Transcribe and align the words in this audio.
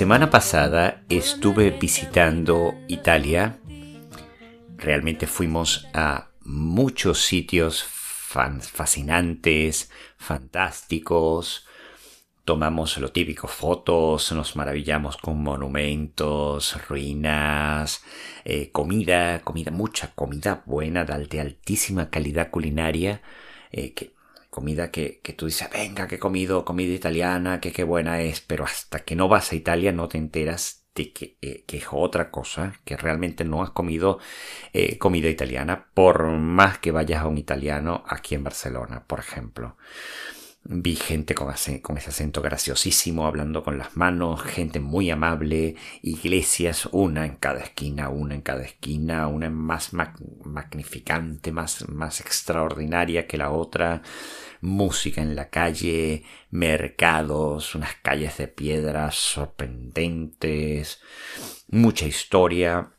Semana 0.00 0.30
pasada 0.30 1.02
estuve 1.10 1.72
visitando 1.72 2.74
Italia. 2.88 3.58
Realmente 4.78 5.26
fuimos 5.26 5.88
a 5.92 6.30
muchos 6.40 7.20
sitios 7.20 7.82
fascinantes, 7.82 9.90
fantásticos. 10.16 11.66
Tomamos 12.46 12.96
lo 12.96 13.12
típico, 13.12 13.46
fotos, 13.46 14.32
nos 14.32 14.56
maravillamos 14.56 15.18
con 15.18 15.42
monumentos, 15.42 16.82
ruinas, 16.88 18.02
eh, 18.46 18.70
comida, 18.72 19.42
comida, 19.42 19.70
mucha 19.70 20.14
comida 20.14 20.62
buena, 20.64 21.04
de 21.04 21.40
altísima 21.42 22.08
calidad 22.08 22.50
culinaria, 22.50 23.20
eh, 23.70 23.92
que 23.92 24.14
comida 24.50 24.90
que, 24.90 25.20
que, 25.22 25.32
tú 25.32 25.46
dices, 25.46 25.68
venga, 25.72 26.08
que 26.08 26.16
he 26.16 26.18
comido 26.18 26.64
comida 26.64 26.92
italiana, 26.92 27.60
que 27.60 27.72
qué 27.72 27.84
buena 27.84 28.20
es, 28.20 28.40
pero 28.40 28.64
hasta 28.64 29.00
que 29.00 29.16
no 29.16 29.28
vas 29.28 29.52
a 29.52 29.54
Italia 29.54 29.92
no 29.92 30.08
te 30.08 30.18
enteras 30.18 30.84
de 30.94 31.12
que, 31.12 31.38
eh, 31.40 31.64
que 31.66 31.78
es 31.78 31.86
otra 31.90 32.30
cosa, 32.30 32.74
que 32.84 32.96
realmente 32.96 33.44
no 33.44 33.62
has 33.62 33.70
comido 33.70 34.18
eh, 34.72 34.98
comida 34.98 35.28
italiana, 35.28 35.86
por 35.94 36.26
más 36.26 36.78
que 36.78 36.90
vayas 36.90 37.22
a 37.22 37.28
un 37.28 37.38
italiano 37.38 38.02
aquí 38.06 38.34
en 38.34 38.44
Barcelona, 38.44 39.04
por 39.06 39.20
ejemplo. 39.20 39.76
Vi 40.62 40.94
gente 40.94 41.34
con, 41.34 41.52
con, 41.80 41.96
ese 41.96 42.10
acento 42.10 42.42
graciosísimo, 42.42 43.26
hablando 43.26 43.62
con 43.64 43.78
las 43.78 43.96
manos, 43.96 44.42
gente 44.42 44.78
muy 44.78 45.10
amable, 45.10 45.74
iglesias, 46.02 46.86
una 46.92 47.24
en 47.24 47.36
cada 47.36 47.60
esquina, 47.60 48.10
una 48.10 48.34
en 48.34 48.42
cada 48.42 48.62
esquina, 48.62 49.26
una 49.26 49.48
más 49.48 49.92
magnificante, 49.94 51.50
más, 51.50 51.88
más 51.88 52.20
extraordinaria 52.20 53.26
que 53.26 53.38
la 53.38 53.50
otra, 53.50 54.02
música 54.60 55.22
en 55.22 55.34
la 55.34 55.48
calle, 55.48 56.24
mercados, 56.50 57.74
unas 57.74 57.94
calles 58.02 58.36
de 58.36 58.48
piedras 58.48 59.14
sorprendentes, 59.14 61.00
mucha 61.68 62.06
historia, 62.06 62.92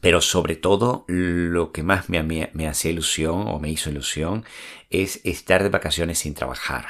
pero 0.00 0.20
sobre 0.20 0.56
todo 0.56 1.04
lo 1.06 1.72
que 1.72 1.82
más 1.82 2.08
me, 2.08 2.22
me, 2.22 2.68
hacía 2.68 2.90
ilusión 2.90 3.46
o 3.48 3.58
me 3.58 3.70
hizo 3.70 3.90
ilusión 3.90 4.44
es 4.90 5.20
estar 5.24 5.62
de 5.62 5.68
vacaciones 5.68 6.18
sin 6.18 6.34
trabajar. 6.34 6.86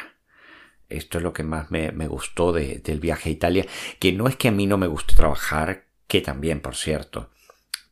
Esto 0.89 1.19
es 1.19 1.25
lo 1.25 1.33
que 1.33 1.43
más 1.43 1.71
me, 1.71 1.93
me 1.93 2.07
gustó 2.07 2.53
de, 2.53 2.79
del 2.79 3.01
viaje 3.01 3.29
a 3.29 3.33
Italia, 3.33 3.67
que 3.99 4.13
no 4.13 4.29
es 4.29 4.37
que 4.37 4.49
a 4.49 4.53
mí 4.53 4.67
no 4.67 4.79
me 4.79 4.87
guste 4.87 5.15
trabajar, 5.15 5.87
que 6.07 6.21
también, 6.21 6.61
por 6.61 6.77
cierto, 6.77 7.31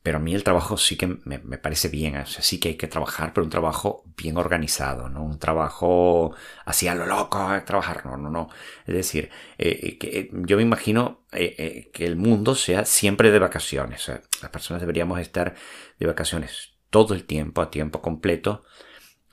pero 0.03 0.17
a 0.17 0.21
mí 0.21 0.35
el 0.35 0.43
trabajo 0.43 0.75
sí 0.75 0.97
que 0.97 1.07
me, 1.07 1.39
parece 1.39 1.87
bien, 1.87 2.17
o 2.17 2.25
sea, 2.25 2.43
sí 2.43 2.59
que 2.59 2.69
hay 2.69 2.75
que 2.75 2.87
trabajar, 2.87 3.31
pero 3.33 3.45
un 3.45 3.49
trabajo 3.49 4.03
bien 4.17 4.35
organizado, 4.35 5.07
¿no? 5.07 5.23
Un 5.23 5.39
trabajo 5.39 6.35
así 6.65 6.89
a 6.89 6.93
lo 6.95 7.05
loco, 7.05 7.49
trabajar, 7.65 8.05
no, 8.05 8.17
no, 8.17 8.29
no. 8.29 8.49
Es 8.85 8.95
decir, 8.95 9.29
eh, 9.57 9.79
eh, 9.81 9.97
que, 9.97 10.19
eh, 10.19 10.29
yo 10.33 10.57
me 10.57 10.63
imagino 10.63 11.21
que 11.31 11.89
el 12.05 12.17
mundo 12.17 12.53
sea 12.53 12.83
siempre 12.83 13.31
de 13.31 13.39
vacaciones. 13.39 14.09
Las 14.41 14.51
personas 14.51 14.81
deberíamos 14.81 15.19
estar 15.21 15.55
de 15.97 16.05
vacaciones 16.05 16.73
todo 16.89 17.13
el 17.13 17.23
tiempo, 17.23 17.61
a 17.61 17.71
tiempo 17.71 18.01
completo, 18.01 18.65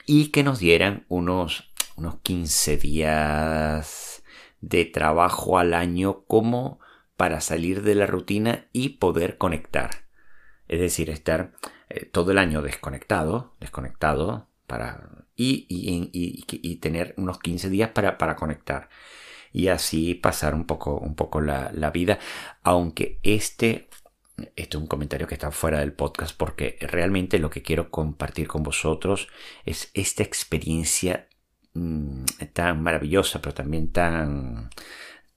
y 0.05 0.29
que 0.29 0.41
nos 0.41 0.59
dieran 0.59 1.05
unos, 1.09 1.69
unos 1.97 2.19
15 2.21 2.77
días 2.77 4.23
de 4.61 4.85
trabajo 4.85 5.59
al 5.59 5.73
año 5.73 6.23
como 6.27 6.79
para 7.17 7.41
salir 7.41 7.83
de 7.83 7.95
la 7.95 8.05
rutina 8.07 8.67
y 8.71 8.89
poder 8.97 9.37
conectar 9.37 10.10
es 10.71 10.79
decir, 10.79 11.09
estar 11.09 11.51
eh, 11.89 12.05
todo 12.05 12.31
el 12.31 12.37
año 12.37 12.61
desconectado, 12.61 13.53
desconectado, 13.59 14.47
para, 14.67 15.25
y, 15.35 16.77
tener 16.81 17.13
unos 17.17 17.39
15 17.39 17.69
días 17.69 17.89
para, 17.89 18.17
para, 18.17 18.37
conectar. 18.37 18.87
Y 19.51 19.67
así 19.67 20.15
pasar 20.15 20.55
un 20.55 20.65
poco, 20.65 20.97
un 20.97 21.15
poco 21.15 21.41
la, 21.41 21.71
la 21.73 21.91
vida, 21.91 22.19
aunque 22.63 23.19
este 23.21 23.89
este 24.55 24.77
es 24.77 24.81
un 24.81 24.87
comentario 24.87 25.27
que 25.27 25.35
está 25.35 25.51
fuera 25.51 25.81
del 25.81 25.93
podcast 25.93 26.35
porque 26.35 26.77
realmente 26.81 27.37
lo 27.37 27.49
que 27.49 27.61
quiero 27.61 27.91
compartir 27.91 28.47
con 28.47 28.63
vosotros 28.63 29.27
es 29.65 29.91
esta 29.93 30.23
experiencia 30.23 31.27
mm, 31.73 32.23
tan 32.53 32.81
maravillosa, 32.81 33.41
pero 33.41 33.53
también 33.53 33.91
tan, 33.91 34.69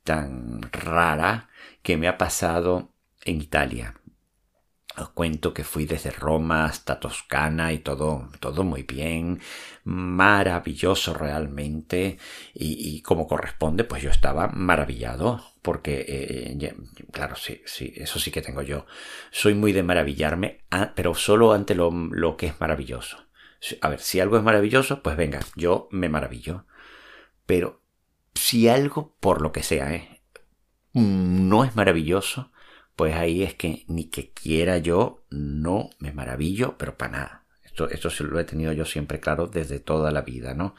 tan 0.04 0.62
rara 0.72 1.50
que 1.82 1.96
me 1.96 2.08
ha 2.08 2.16
pasado 2.16 2.94
en 3.24 3.42
Italia. 3.42 3.94
Os 4.96 5.08
cuento 5.08 5.52
que 5.52 5.64
fui 5.64 5.86
desde 5.86 6.10
Roma 6.12 6.66
hasta 6.66 7.00
Toscana 7.00 7.72
y 7.72 7.78
todo, 7.78 8.28
todo 8.38 8.62
muy 8.62 8.84
bien, 8.84 9.40
maravilloso 9.82 11.14
realmente 11.14 12.18
y, 12.54 13.02
como 13.02 13.26
corresponde, 13.26 13.82
pues 13.82 14.02
yo 14.02 14.10
estaba 14.10 14.48
maravillado 14.48 15.42
porque, 15.62 16.04
eh, 16.06 16.74
claro, 17.10 17.34
sí, 17.34 17.60
sí, 17.66 17.92
eso 17.96 18.20
sí 18.20 18.30
que 18.30 18.42
tengo 18.42 18.62
yo. 18.62 18.86
Soy 19.32 19.54
muy 19.54 19.72
de 19.72 19.82
maravillarme, 19.82 20.60
ah, 20.70 20.92
pero 20.94 21.14
solo 21.14 21.52
ante 21.52 21.74
lo, 21.74 21.90
lo 21.90 22.36
que 22.36 22.46
es 22.46 22.60
maravilloso. 22.60 23.18
A 23.80 23.88
ver, 23.88 24.00
si 24.00 24.20
algo 24.20 24.36
es 24.36 24.44
maravilloso, 24.44 25.02
pues 25.02 25.16
venga, 25.16 25.40
yo 25.56 25.88
me 25.90 26.08
maravillo. 26.08 26.66
Pero 27.46 27.82
si 28.34 28.68
algo, 28.68 29.16
por 29.20 29.40
lo 29.42 29.52
que 29.52 29.62
sea, 29.62 29.92
¿eh? 29.94 30.22
no 30.92 31.64
es 31.64 31.74
maravilloso, 31.74 32.52
pues 32.96 33.14
ahí 33.14 33.42
es 33.42 33.54
que 33.54 33.84
ni 33.88 34.04
que 34.04 34.30
quiera 34.30 34.78
yo 34.78 35.24
no 35.30 35.90
me 35.98 36.12
maravillo, 36.12 36.76
pero 36.78 36.96
para 36.96 37.12
nada. 37.12 37.44
Esto, 37.64 37.88
esto 37.88 38.08
lo 38.24 38.38
he 38.38 38.44
tenido 38.44 38.72
yo 38.72 38.84
siempre 38.84 39.20
claro 39.20 39.46
desde 39.46 39.80
toda 39.80 40.12
la 40.12 40.22
vida, 40.22 40.54
¿no? 40.54 40.74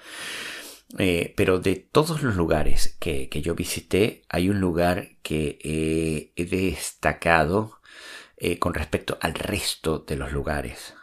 Eh, 0.98 1.34
pero 1.36 1.60
de 1.60 1.76
todos 1.76 2.22
los 2.22 2.36
lugares 2.36 2.96
que, 3.00 3.28
que, 3.28 3.42
yo 3.42 3.56
visité, 3.56 4.24
hay 4.30 4.50
un 4.50 4.62
lugar 4.62 5.18
que 5.24 6.32
he 6.36 6.46
destacado 6.46 7.80
eh, 8.38 8.60
con 8.60 8.74
respecto 8.74 9.18
al 9.22 9.34
resto 9.34 10.00
de 10.00 10.16
los 10.16 10.32
lugares 10.32 10.94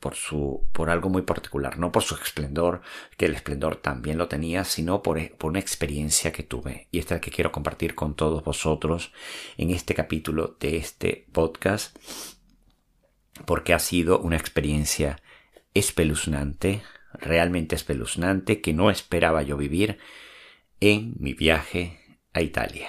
por, 0.00 0.14
su, 0.14 0.66
por 0.72 0.90
algo 0.90 1.08
muy 1.08 1.22
particular, 1.22 1.78
no 1.78 1.90
por 1.92 2.02
su 2.02 2.14
esplendor, 2.14 2.82
que 3.16 3.26
el 3.26 3.34
esplendor 3.34 3.76
también 3.76 4.18
lo 4.18 4.28
tenía, 4.28 4.64
sino 4.64 5.02
por, 5.02 5.18
por 5.36 5.50
una 5.50 5.58
experiencia 5.58 6.32
que 6.32 6.42
tuve. 6.42 6.88
Y 6.90 6.98
esta 6.98 7.14
es 7.14 7.18
la 7.18 7.20
que 7.20 7.30
quiero 7.30 7.52
compartir 7.52 7.94
con 7.94 8.14
todos 8.14 8.44
vosotros 8.44 9.12
en 9.56 9.70
este 9.70 9.94
capítulo 9.94 10.56
de 10.60 10.76
este 10.76 11.26
podcast, 11.32 11.96
porque 13.44 13.74
ha 13.74 13.78
sido 13.78 14.18
una 14.20 14.36
experiencia 14.36 15.20
espeluznante, 15.74 16.82
realmente 17.12 17.74
espeluznante, 17.74 18.60
que 18.60 18.72
no 18.72 18.90
esperaba 18.90 19.42
yo 19.42 19.56
vivir 19.56 19.98
en 20.80 21.14
mi 21.18 21.34
viaje 21.34 22.00
a 22.32 22.42
Italia. 22.42 22.88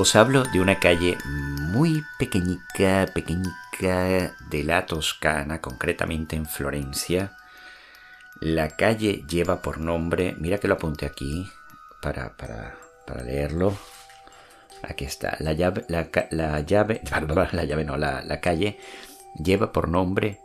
Os 0.00 0.16
hablo 0.16 0.44
de 0.44 0.62
una 0.62 0.80
calle 0.80 1.18
muy 1.26 2.02
pequeñica, 2.18 3.04
pequeñica 3.12 4.34
de 4.48 4.64
la 4.64 4.86
Toscana, 4.86 5.60
concretamente 5.60 6.36
en 6.36 6.46
Florencia. 6.46 7.36
La 8.40 8.70
calle 8.76 9.24
lleva 9.28 9.60
por 9.60 9.78
nombre, 9.78 10.34
mira 10.38 10.56
que 10.56 10.68
lo 10.68 10.74
apunté 10.76 11.04
aquí 11.04 11.46
para, 12.00 12.34
para, 12.38 12.78
para 13.06 13.22
leerlo. 13.24 13.76
Aquí 14.82 15.04
está, 15.04 15.36
la 15.38 15.52
llave, 15.52 15.84
la, 15.88 16.08
la 16.30 16.60
llave, 16.60 17.02
la 17.52 17.64
llave 17.64 17.84
no, 17.84 17.98
la, 17.98 18.22
la 18.22 18.40
calle 18.40 18.78
lleva 19.36 19.70
por 19.70 19.90
nombre 19.90 20.40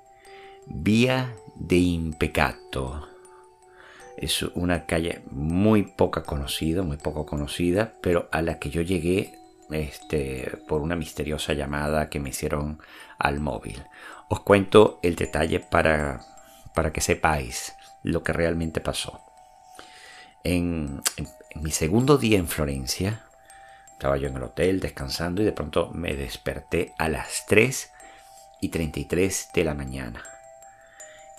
Vía 0.65 1.33
de 1.55 1.77
Impecato. 1.77 3.07
Es 4.17 4.43
una 4.43 4.85
calle 4.85 5.23
muy 5.31 5.83
poca 5.83 6.23
conocida, 6.23 6.83
muy 6.83 6.97
poco 6.97 7.25
conocida, 7.25 7.93
pero 8.01 8.27
a 8.33 8.41
la 8.41 8.59
que 8.59 8.69
yo 8.69 8.81
llegué 8.81 9.44
este, 9.71 10.59
por 10.67 10.81
una 10.81 10.95
misteriosa 10.95 11.53
llamada 11.53 12.09
que 12.09 12.19
me 12.19 12.29
hicieron 12.29 12.79
al 13.17 13.39
móvil. 13.39 13.83
Os 14.29 14.41
cuento 14.41 14.99
el 15.03 15.15
detalle 15.15 15.59
para, 15.59 16.21
para 16.73 16.91
que 16.91 17.01
sepáis 17.01 17.73
lo 18.03 18.23
que 18.23 18.33
realmente 18.33 18.81
pasó. 18.81 19.21
En, 20.43 21.01
mi 21.55 21.71
segundo 21.71 22.17
día 22.17 22.37
en 22.37 22.47
Florencia, 22.47 23.23
estaba 23.93 24.17
yo 24.17 24.27
en 24.27 24.35
el 24.35 24.43
hotel 24.43 24.79
descansando 24.79 25.41
y 25.41 25.45
de 25.45 25.53
pronto 25.53 25.89
me 25.93 26.15
desperté 26.15 26.93
a 26.99 27.09
las 27.09 27.45
3 27.47 27.91
y 28.61 28.69
33 28.69 29.49
de 29.53 29.63
la 29.63 29.73
mañana. 29.73 30.23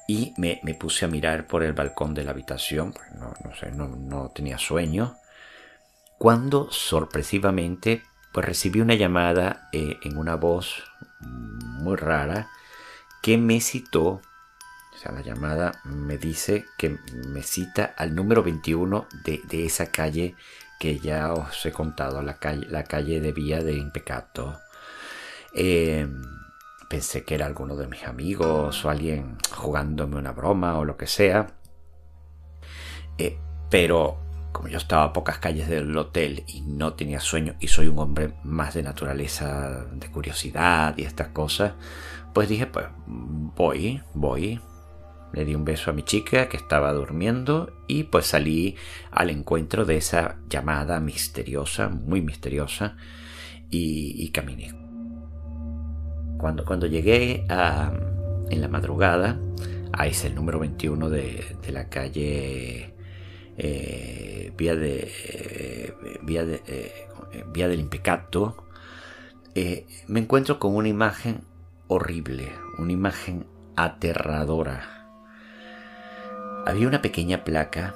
Y 0.09 0.35
me, 0.37 0.57
puse 0.75 1.05
a 1.05 1.09
mirar 1.09 1.47
por 1.47 1.63
el 1.63 1.73
balcón 1.73 2.15
de 2.15 2.25
la 2.25 2.31
habitación, 2.31 2.95
no, 3.15 3.35
no 3.45 3.55
sé, 3.55 3.71
no, 3.73 3.89
no 3.89 4.31
tenía 4.31 4.59
sueño, 4.59 5.17
cuando 6.19 6.71
sorpresivamente 6.71 8.03
pues 8.37 8.45
recibí 8.45 8.83
una 8.83 8.97
llamada 8.97 9.71
eh, 9.73 9.99
en 10.03 10.19
una 10.19 10.35
voz 10.35 10.85
muy 11.21 11.97
rara 11.97 12.51
que 13.23 13.39
me 13.39 13.63
citó, 13.63 14.05
o 14.07 14.99
sea, 15.01 15.11
la 15.13 15.23
llamada 15.23 15.81
me 15.85 16.19
dice 16.19 16.67
que 16.77 16.99
me 17.29 17.43
cita 17.43 17.95
al 17.97 18.15
número 18.15 18.43
21 18.43 19.07
de, 19.25 19.65
esa 19.65 19.87
calle 19.87 20.35
que 20.79 20.99
ya 20.99 21.33
os 21.33 21.65
he 21.65 21.73
contado, 21.73 22.21
la 22.21 22.37
calle, 22.37 22.67
la 22.69 22.85
calle 22.85 23.23
de 23.23 23.33
Vía 23.33 23.63
de 23.63 23.73
Impecato. 23.73 24.61
Em, 25.55 26.23
pensé 26.91 27.25
que 27.25 27.37
era 27.37 27.47
alguno 27.47 27.75
de 27.75 27.87
mis 27.87 28.05
amigos 28.05 28.85
o 28.85 28.91
alguien 28.91 29.39
jugándome 29.51 30.17
una 30.17 30.33
broma 30.33 30.77
o 30.77 30.85
lo 30.85 30.99
que 30.99 31.07
sea. 31.07 31.47
Eh, 33.17 33.39
pero 33.71 34.26
como 34.57 34.69
yo 34.69 34.79
estaba 34.79 35.05
a 35.05 35.13
pocas 35.13 35.37
calles 35.37 35.69
del 35.69 35.95
hotel 35.99 36.45
y 36.47 36.63
no 36.63 36.95
tenía 36.95 37.21
sueño 37.21 37.57
y 37.61 37.69
soy 37.69 37.89
un 37.89 37.99
hombre 37.99 38.33
más 38.43 38.73
de 38.73 38.83
naturaleza, 38.83 39.85
de 39.93 40.11
curiosidad 40.11 40.97
y 40.97 41.03
estas 41.03 41.29
cosas, 41.29 41.75
pues 42.33 42.49
dije, 42.49 42.67
pues 42.67 42.87
voy, 43.07 44.01
voy. 44.15 44.59
Le 45.35 45.45
di 45.45 45.55
un 45.55 45.67
beso 45.67 45.91
a 45.91 45.93
mi 45.93 46.05
chica 46.05 46.49
que 46.49 46.57
estaba 46.57 46.95
durmiendo 46.95 47.71
y 47.87 48.05
pues 48.05 48.29
salí 48.29 48.77
al 49.11 49.29
encuentro 49.29 49.85
de 49.85 49.99
esa 49.99 50.39
llamada 50.49 51.01
misteriosa, 51.01 51.91
muy 51.91 52.23
misteriosa, 52.23 52.97
y, 53.69 54.31
caminé. 54.31 54.73
Cuando, 56.39 56.65
cuando 56.65 56.87
llegué 56.87 57.45
a, 57.51 57.93
en 58.49 58.63
la 58.63 58.69
madrugada, 58.69 59.39
a 59.93 60.07
ese 60.07 60.29
el 60.29 60.35
número 60.35 60.61
21 60.61 61.11
de, 61.11 61.45
de 61.61 61.73
la 61.73 61.91
calle 61.91 62.96
eh, 63.59 64.53
vía, 64.57 64.77
de, 64.77 65.11
eh, 65.25 65.95
de, 66.27 66.63
eh, 66.67 67.45
vía 67.53 67.69
del 67.69 67.81
impecato, 67.81 68.57
me 70.07 70.21
encuentro 70.21 70.59
con 70.59 70.77
una 70.77 70.89
imagen 70.89 71.41
horrible, 71.89 72.53
una 72.79 72.93
imagen 72.93 73.47
aterradora. 73.75 75.09
Había 76.67 76.89
una 76.89 77.01
pequeña 77.01 77.45
placa 77.45 77.95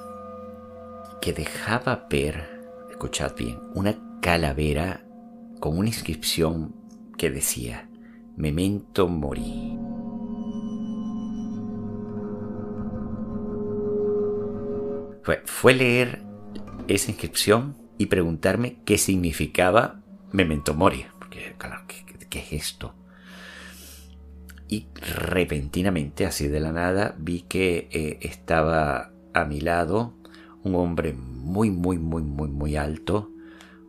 que 1.21 1.33
dejaba 1.33 2.07
ver, 2.09 2.49
escuchad 2.89 3.35
bien, 3.35 3.59
una 3.75 3.95
calavera 4.21 5.03
con 5.59 5.77
una 5.77 5.89
inscripción 5.89 6.73
que 7.17 7.29
decía 7.29 7.87
Memento 8.35 9.07
Mori. 9.07 9.90
Fue, 15.23 15.73
leer 15.73 16.23
esa 16.87 17.11
inscripción 17.11 17.77
y 17.97 18.07
preguntarme 18.07 18.79
qué 18.85 18.97
significaba 18.97 20.01
Memento 20.31 20.73
Mori. 20.73 21.05
Porque, 21.19 21.55
claro, 21.57 21.83
¿qué, 21.87 22.39
es 22.39 22.53
esto? 22.53 22.95
Y 24.67 24.87
repentinamente, 24.95 26.25
así 26.25 26.47
de 26.47 26.59
la 26.59 26.71
nada, 26.71 27.15
vi 27.17 27.41
que 27.41 27.89
eh, 27.91 28.19
estaba 28.21 29.11
a 29.33 29.45
mi 29.45 29.59
lado 29.59 30.13
un 30.63 30.75
hombre 30.75 31.13
muy, 31.13 31.69
muy, 31.69 31.97
muy, 31.97 32.23
muy, 32.23 32.49
muy 32.49 32.75
alto, 32.75 33.31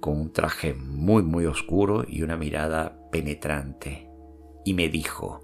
con 0.00 0.20
un 0.20 0.32
traje 0.32 0.74
muy, 0.74 1.22
muy 1.22 1.46
oscuro 1.46 2.04
y 2.06 2.22
una 2.22 2.36
mirada 2.36 2.98
penetrante. 3.10 4.08
Y 4.64 4.74
me 4.74 4.88
dijo, 4.88 5.40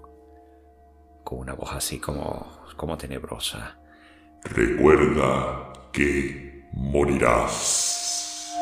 con 1.23 1.39
una 1.39 1.53
voz 1.53 1.71
así 1.73 1.99
como, 1.99 2.47
como 2.75 2.97
tenebrosa, 2.97 3.79
Recuerda 4.43 5.73
que 5.91 6.67
morirás. 6.73 8.55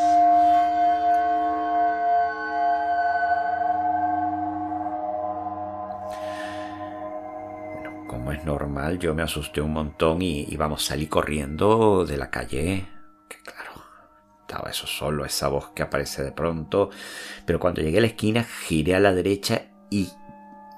Como 8.08 8.32
es 8.32 8.44
normal, 8.46 9.00
yo 9.00 9.14
me 9.14 9.24
asusté 9.24 9.62
un 9.62 9.74
montón 9.74 10.22
y, 10.22 10.46
y 10.48 10.56
vamos, 10.56 10.84
salí 10.84 11.08
corriendo 11.08 12.06
de 12.06 12.18
la 12.18 12.30
calle. 12.30 12.88
Que 13.28 13.38
claro, 13.44 13.84
estaba 14.42 14.70
eso 14.70 14.88
solo, 14.88 15.26
esa 15.26 15.50
voz 15.50 15.70
que 15.70 15.84
aparece 15.84 16.24
de 16.24 16.32
pronto. 16.32 16.90
Pero 17.46 17.60
cuando 17.60 17.82
llegué 17.82 17.98
a 17.98 18.02
la 18.02 18.08
esquina, 18.08 18.44
giré 18.44 18.96
a 18.96 19.00
la 19.00 19.14
derecha 19.14 19.64
y 19.90 20.10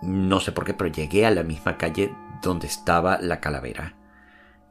no 0.02 0.40
sé 0.40 0.52
por 0.52 0.66
qué, 0.66 0.74
pero 0.74 0.92
llegué 0.92 1.26
a 1.26 1.32
la 1.32 1.44
misma 1.44 1.78
calle 1.78 2.12
donde 2.42 2.68
estaba 2.68 3.20
la 3.22 3.40
calavera 3.40 3.99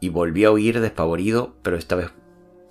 y 0.01 0.09
volví 0.09 0.45
a 0.45 0.51
huir 0.51 0.81
despavorido, 0.81 1.57
pero 1.63 1.77
esta 1.77 1.97
vez 1.97 2.11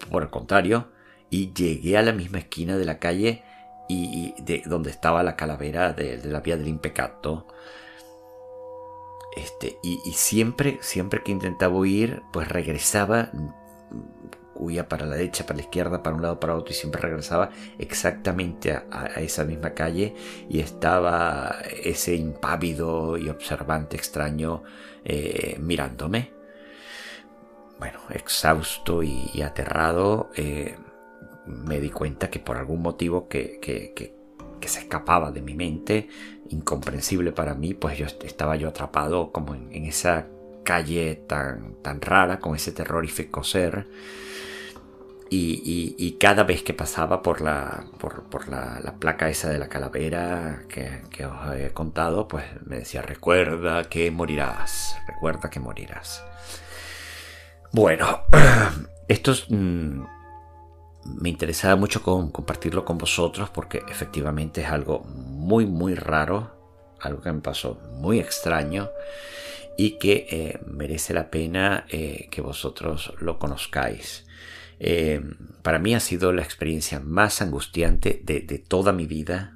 por 0.09 0.24
el 0.24 0.29
contrario, 0.29 0.88
y 1.29 1.53
llegué 1.53 1.97
a 1.97 2.01
la 2.01 2.13
misma 2.13 2.39
esquina 2.39 2.77
de 2.77 2.85
la 2.85 3.00
calle 3.00 3.44
y, 3.89 4.33
de 4.41 4.63
donde 4.65 4.89
estaba 4.89 5.24
la 5.24 5.35
calavera 5.35 5.94
de, 5.94 6.18
la 6.24 6.39
vía 6.41 6.57
del 6.57 6.68
impecato. 6.68 7.47
Este, 9.35 9.77
y, 9.83 9.97
siempre, 10.13 10.79
siempre 10.81 11.21
que 11.21 11.31
intentaba 11.31 11.75
huir, 11.75 12.24
pues 12.33 12.47
regresaba, 12.47 13.29
huía 14.56 14.89
para 14.89 15.06
la 15.06 15.15
derecha, 15.15 15.45
para 15.45 15.57
la 15.57 15.63
izquierda, 15.63 16.01
para 16.01 16.15
un 16.15 16.21
lado, 16.24 16.39
para 16.39 16.56
otro, 16.56 16.71
y 16.71 16.75
siempre 16.75 17.01
regresaba 17.01 17.51
exactamente 17.77 18.71
a, 18.71 19.06
esa 19.18 19.44
misma 19.44 19.74
calle 19.74 20.15
y 20.50 20.59
estaba 20.59 21.57
ese 21.83 22.15
impávido 22.15 23.18
y 23.18 23.29
observante 23.29 23.95
extraño 23.95 24.63
eh, 25.06 25.57
mirándome 25.59 26.37
bueno, 27.79 28.00
exhausto 28.09 29.03
y, 29.03 29.41
aterrado, 29.41 30.29
eh, 30.35 30.77
me 31.45 31.79
di 31.79 31.89
cuenta 31.89 32.29
que 32.29 32.39
por 32.39 32.57
algún 32.57 32.81
motivo 32.81 33.27
que, 33.27 33.59
se 34.62 34.79
escapaba 34.79 35.31
de 35.31 35.41
mi 35.41 35.53
mente, 35.53 36.09
incomprensible 36.50 37.31
para 37.31 37.53
mí, 37.53 37.74
pues 37.74 37.97
yo 37.97 38.06
estaba 38.06 38.56
yo 38.57 38.68
atrapado 38.68 39.31
como 39.31 39.56
en, 39.56 39.85
esa 39.85 40.27
calle 40.63 41.24
tan, 41.27 41.75
tan 41.81 42.01
rara, 42.01 42.39
con 42.39 42.56
ese 42.56 42.71
terrorífico 42.71 43.44
ser. 43.44 43.88
Y, 45.29 46.18
cada 46.19 46.44
vez 46.44 46.63
que 46.63 46.74
pasaba 46.74 47.21
por 47.21 47.41
la, 47.41 47.85
por, 48.00 48.50
la, 48.50 48.95
placa 49.00 49.29
esa 49.29 49.50
de 49.50 49.59
la 49.59 49.69
calavera 49.69 50.63
que, 50.68 51.01
que, 51.12 51.25
os 51.25 51.56
he 51.56 51.71
contado, 51.71 52.27
pues 52.27 52.45
me 52.65 52.79
decía, 52.79 53.01
recuerda 53.01 53.83
que 53.83 54.09
morirás, 54.09 54.97
recuerda 55.07 55.50
que 55.50 55.59
morirás. 55.59 56.24
Bueno, 57.77 58.24
esto 59.07 59.35
mm, 59.50 60.01
me 61.21 61.29
interesaba 61.29 61.75
mucho 61.75 62.01
compartirlo 62.01 62.83
con 62.83 62.97
vosotros 62.97 63.51
porque 63.51 63.84
efectivamente 63.88 64.62
es 64.62 64.67
algo 64.67 65.03
muy, 65.03 65.67
muy 65.67 65.93
raro, 65.93 66.57
algo 67.00 67.22
que 67.22 67.31
me 67.31 67.39
pasó 67.39 67.79
muy 67.91 68.19
extraño 68.19 68.89
y 69.77 70.00
que 70.00 70.25
eh, 70.27 70.60
merece 70.65 71.13
la 71.13 71.29
pena 71.29 71.86
eh, 71.89 72.29
que 72.31 72.41
vosotros 72.41 73.13
lo 73.19 73.38
conozcáis. 73.38 74.25
Eh, 74.79 75.22
para 75.62 75.77
mí 75.77 75.93
ha 75.93 76.00
sido 76.00 76.34
la 76.34 76.41
experiencia 76.41 77.00
más 77.00 77.43
angustiante 77.43 78.19
de, 78.24 78.57
toda 78.57 78.91
mi 78.91 79.05
vida. 79.05 79.55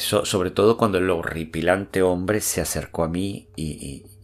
sobre 0.00 0.50
todo 0.50 0.76
cuando 0.76 0.98
el 0.98 1.08
horripilante 1.10 2.02
hombre 2.02 2.40
se 2.40 2.60
acercó 2.60 3.04
a 3.04 3.08
mí 3.08 3.50
y 3.54 4.15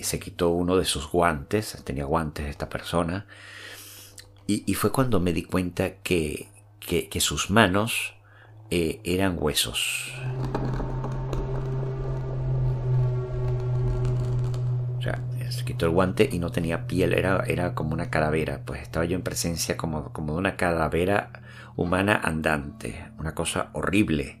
se 0.00 0.18
quitó 0.20 0.50
uno 0.50 0.76
de 0.76 0.84
sus 0.84 1.10
guantes, 1.10 1.76
tenía 1.84 2.04
guantes 2.04 2.46
esta 2.46 2.68
persona, 2.68 3.26
y, 4.50 4.72
fue 4.72 4.90
cuando 4.90 5.20
me 5.20 5.34
di 5.34 5.42
cuenta 5.42 5.96
que, 5.96 6.48
que, 6.80 7.20
sus 7.20 7.50
manos 7.50 8.14
eh, 8.70 8.98
eran 9.04 9.36
huesos. 9.38 10.10
O 14.98 15.02
sea, 15.02 15.22
se 15.50 15.66
quitó 15.66 15.84
el 15.84 15.92
guante 15.92 16.30
y 16.32 16.38
no 16.38 16.50
tenía 16.50 16.86
piel, 16.86 17.12
era, 17.12 17.44
era 17.46 17.74
como 17.74 17.92
una 17.92 18.08
calavera, 18.08 18.62
pues 18.64 18.80
estaba 18.80 19.04
yo 19.04 19.16
en 19.16 19.22
presencia 19.22 19.76
como, 19.76 20.14
como 20.14 20.32
de 20.32 20.38
una 20.38 20.56
calavera 20.56 21.30
humana 21.76 22.18
andante, 22.24 23.10
una 23.18 23.34
cosa 23.34 23.68
horrible. 23.74 24.40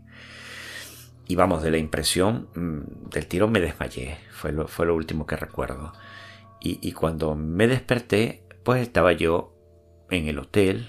Y 1.28 1.36
vamos, 1.36 1.62
de 1.62 1.70
la 1.70 1.76
impresión 1.76 2.48
mm, 2.54 3.10
del 3.10 3.26
tiro 3.26 3.48
me 3.48 3.60
desmayé. 3.60 4.16
Fue 4.30 4.50
lo, 4.50 4.66
fue 4.66 4.86
lo 4.86 4.96
último 4.96 5.26
que 5.26 5.36
recuerdo. 5.36 5.92
Y, 6.60 6.90
cuando 6.92 7.36
me 7.36 7.68
desperté, 7.68 8.42
pues 8.64 8.82
estaba 8.82 9.12
yo 9.12 9.54
en 10.10 10.26
el 10.26 10.40
hotel 10.40 10.88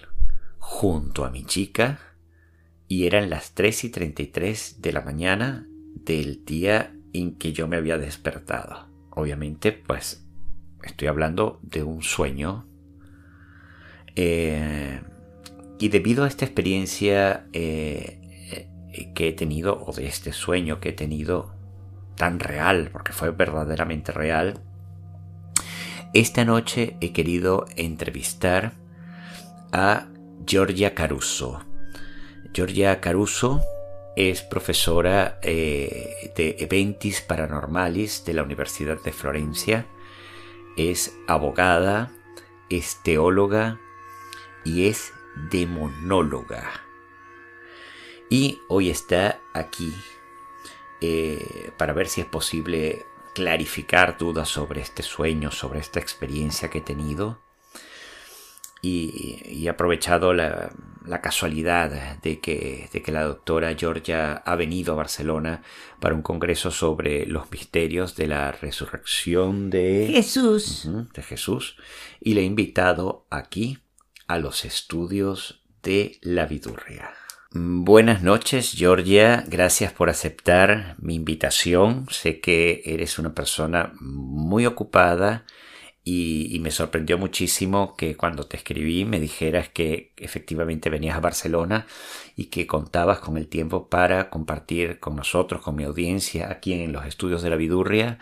junto 0.57 1.25
a 1.25 1.29
mi 1.29 1.43
chica 1.43 1.99
y 2.87 3.05
eran 3.05 3.29
las 3.29 3.53
3 3.53 3.83
y 3.83 3.89
33 3.89 4.81
de 4.81 4.91
la 4.91 5.01
mañana 5.01 5.67
del 5.93 6.43
día 6.43 6.95
en 7.13 7.37
que 7.37 7.53
yo 7.53 7.67
me 7.67 7.77
había 7.77 7.99
despertado. 7.99 8.89
Obviamente, 9.11 9.71
pues 9.73 10.25
estoy 10.83 11.07
hablando 11.07 11.59
de 11.61 11.83
un 11.83 12.01
sueño. 12.01 12.67
Eh, 14.15 15.01
y 15.77 15.89
debido 15.89 16.23
a 16.23 16.27
esta 16.27 16.45
experiencia 16.45 17.47
eh, 17.53 18.18
que 19.07 19.29
he 19.29 19.33
tenido, 19.33 19.83
o 19.85 19.93
de 19.93 20.07
este 20.07 20.31
sueño 20.33 20.79
que 20.79 20.89
he 20.89 20.93
tenido 20.93 21.53
tan 22.15 22.39
real, 22.39 22.89
porque 22.91 23.13
fue 23.13 23.31
verdaderamente 23.31 24.11
real, 24.11 24.61
esta 26.13 26.43
noche 26.43 26.97
he 27.01 27.13
querido 27.13 27.65
entrevistar 27.75 28.73
a 29.71 30.07
Georgia 30.45 30.95
Caruso. 30.95 31.63
Georgia 32.51 32.99
Caruso 32.99 33.61
es 34.15 34.41
profesora 34.41 35.39
eh, 35.43 36.33
de 36.35 36.55
Eventis 36.59 37.21
Paranormalis 37.21 38.25
de 38.25 38.33
la 38.33 38.43
Universidad 38.43 39.01
de 39.03 39.11
Florencia. 39.11 39.85
Es 40.77 41.15
abogada, 41.27 42.11
es 42.69 42.97
teóloga 43.03 43.79
y 44.65 44.87
es 44.87 45.13
demonóloga. 45.51 46.88
Y 48.29 48.61
hoy 48.67 48.89
está 48.89 49.41
aquí 49.53 49.93
eh, 51.01 51.71
para 51.77 51.93
ver 51.93 52.07
si 52.07 52.21
es 52.21 52.27
posible 52.27 53.05
clarificar 53.33 54.17
dudas 54.17 54.49
sobre 54.49 54.81
este 54.81 55.01
sueño, 55.01 55.49
sobre 55.49 55.79
esta 55.79 55.99
experiencia 55.99 56.69
que 56.69 56.79
he 56.79 56.81
tenido. 56.81 57.41
Y, 58.81 59.63
he 59.65 59.67
aprovechado 59.67 60.33
la, 60.33 60.71
casualidad 61.21 62.19
de 62.21 62.39
que, 62.39 62.87
de 62.93 63.01
que, 63.01 63.11
la 63.11 63.23
doctora 63.23 63.75
Georgia 63.75 64.33
ha 64.33 64.55
venido 64.55 64.93
a 64.93 64.97
Barcelona 64.97 65.63
para 65.99 66.15
un 66.15 66.21
congreso 66.21 66.69
sobre 66.69 67.25
los 67.25 67.51
misterios 67.51 68.15
de 68.15 68.27
la 68.27 68.51
resurrección 68.51 69.69
de 69.69 70.11
Jesús. 70.13 70.87
de 71.13 71.23
Jesús. 71.23 71.77
Y 72.21 72.35
le 72.35 72.41
he 72.41 72.45
invitado 72.45 73.25
aquí 73.29 73.79
a 74.27 74.37
los 74.37 74.63
estudios 74.65 75.63
de 75.81 76.19
la 76.21 76.45
vidurria. 76.45 77.11
Buenas 77.51 78.21
noches, 78.21 78.73
Georgia. 78.77 79.43
Gracias 79.47 79.91
por 79.91 80.11
aceptar 80.11 80.95
mi 80.99 81.15
invitación. 81.15 82.05
Sé 82.11 82.39
que 82.41 82.83
eres 82.85 83.17
una 83.17 83.33
persona 83.33 83.91
muy 83.99 84.67
ocupada 84.67 85.45
y, 86.03 86.59
me 86.61 86.69
sorprendió 86.69 87.17
muchísimo 87.17 87.95
que 87.95 88.15
cuando 88.15 88.45
te 88.45 88.57
escribí 88.57 89.03
me 89.03 89.19
dijeras 89.19 89.69
que 89.69 90.13
efectivamente 90.17 90.91
venías 90.91 91.17
a 91.17 91.21
Barcelona 91.21 91.87
y 92.35 92.45
que 92.45 92.67
contabas 92.67 93.17
con 93.19 93.35
el 93.37 93.47
tiempo 93.47 93.89
para 93.89 94.29
compartir 94.29 94.99
con 94.99 95.15
nosotros, 95.15 95.61
con 95.63 95.75
mi 95.75 95.85
audiencia 95.85 96.51
aquí 96.51 96.73
en 96.73 96.93
los 96.93 97.05
estudios 97.07 97.41
de 97.41 97.49
la 97.49 97.55
Vidurria 97.55 98.19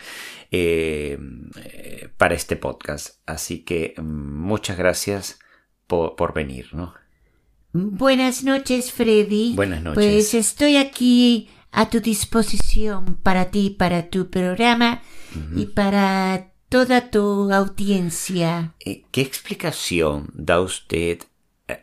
eh, 0.51 1.17
eh, 1.65 2.09
para 2.17 2.35
este 2.35 2.55
podcast. 2.55 3.19
Así 3.25 3.65
que 3.65 3.93
mm, 3.97 4.03
muchas 4.03 4.77
gracias 4.77 5.39
por, 5.85 6.15
por 6.15 6.33
venir, 6.33 6.69
¿no? 6.73 6.93
Buenas 7.77 8.43
noches, 8.43 8.91
Freddy. 8.91 9.53
Buenas 9.55 9.83
noches. 9.83 10.03
Pues 10.03 10.33
estoy 10.33 10.77
aquí 10.77 11.49
a 11.71 11.89
tu 11.89 11.99
disposición 11.99 13.17
para 13.21 13.51
ti, 13.51 13.69
para 13.69 14.09
tu 14.09 14.29
programa 14.29 15.01
y 15.55 15.67
para 15.67 16.51
toda 16.69 17.11
tu 17.11 17.51
audiencia. 17.51 18.73
Eh, 18.83 19.03
¿Qué 19.11 19.21
explicación 19.21 20.29
da 20.33 20.59
usted 20.59 21.19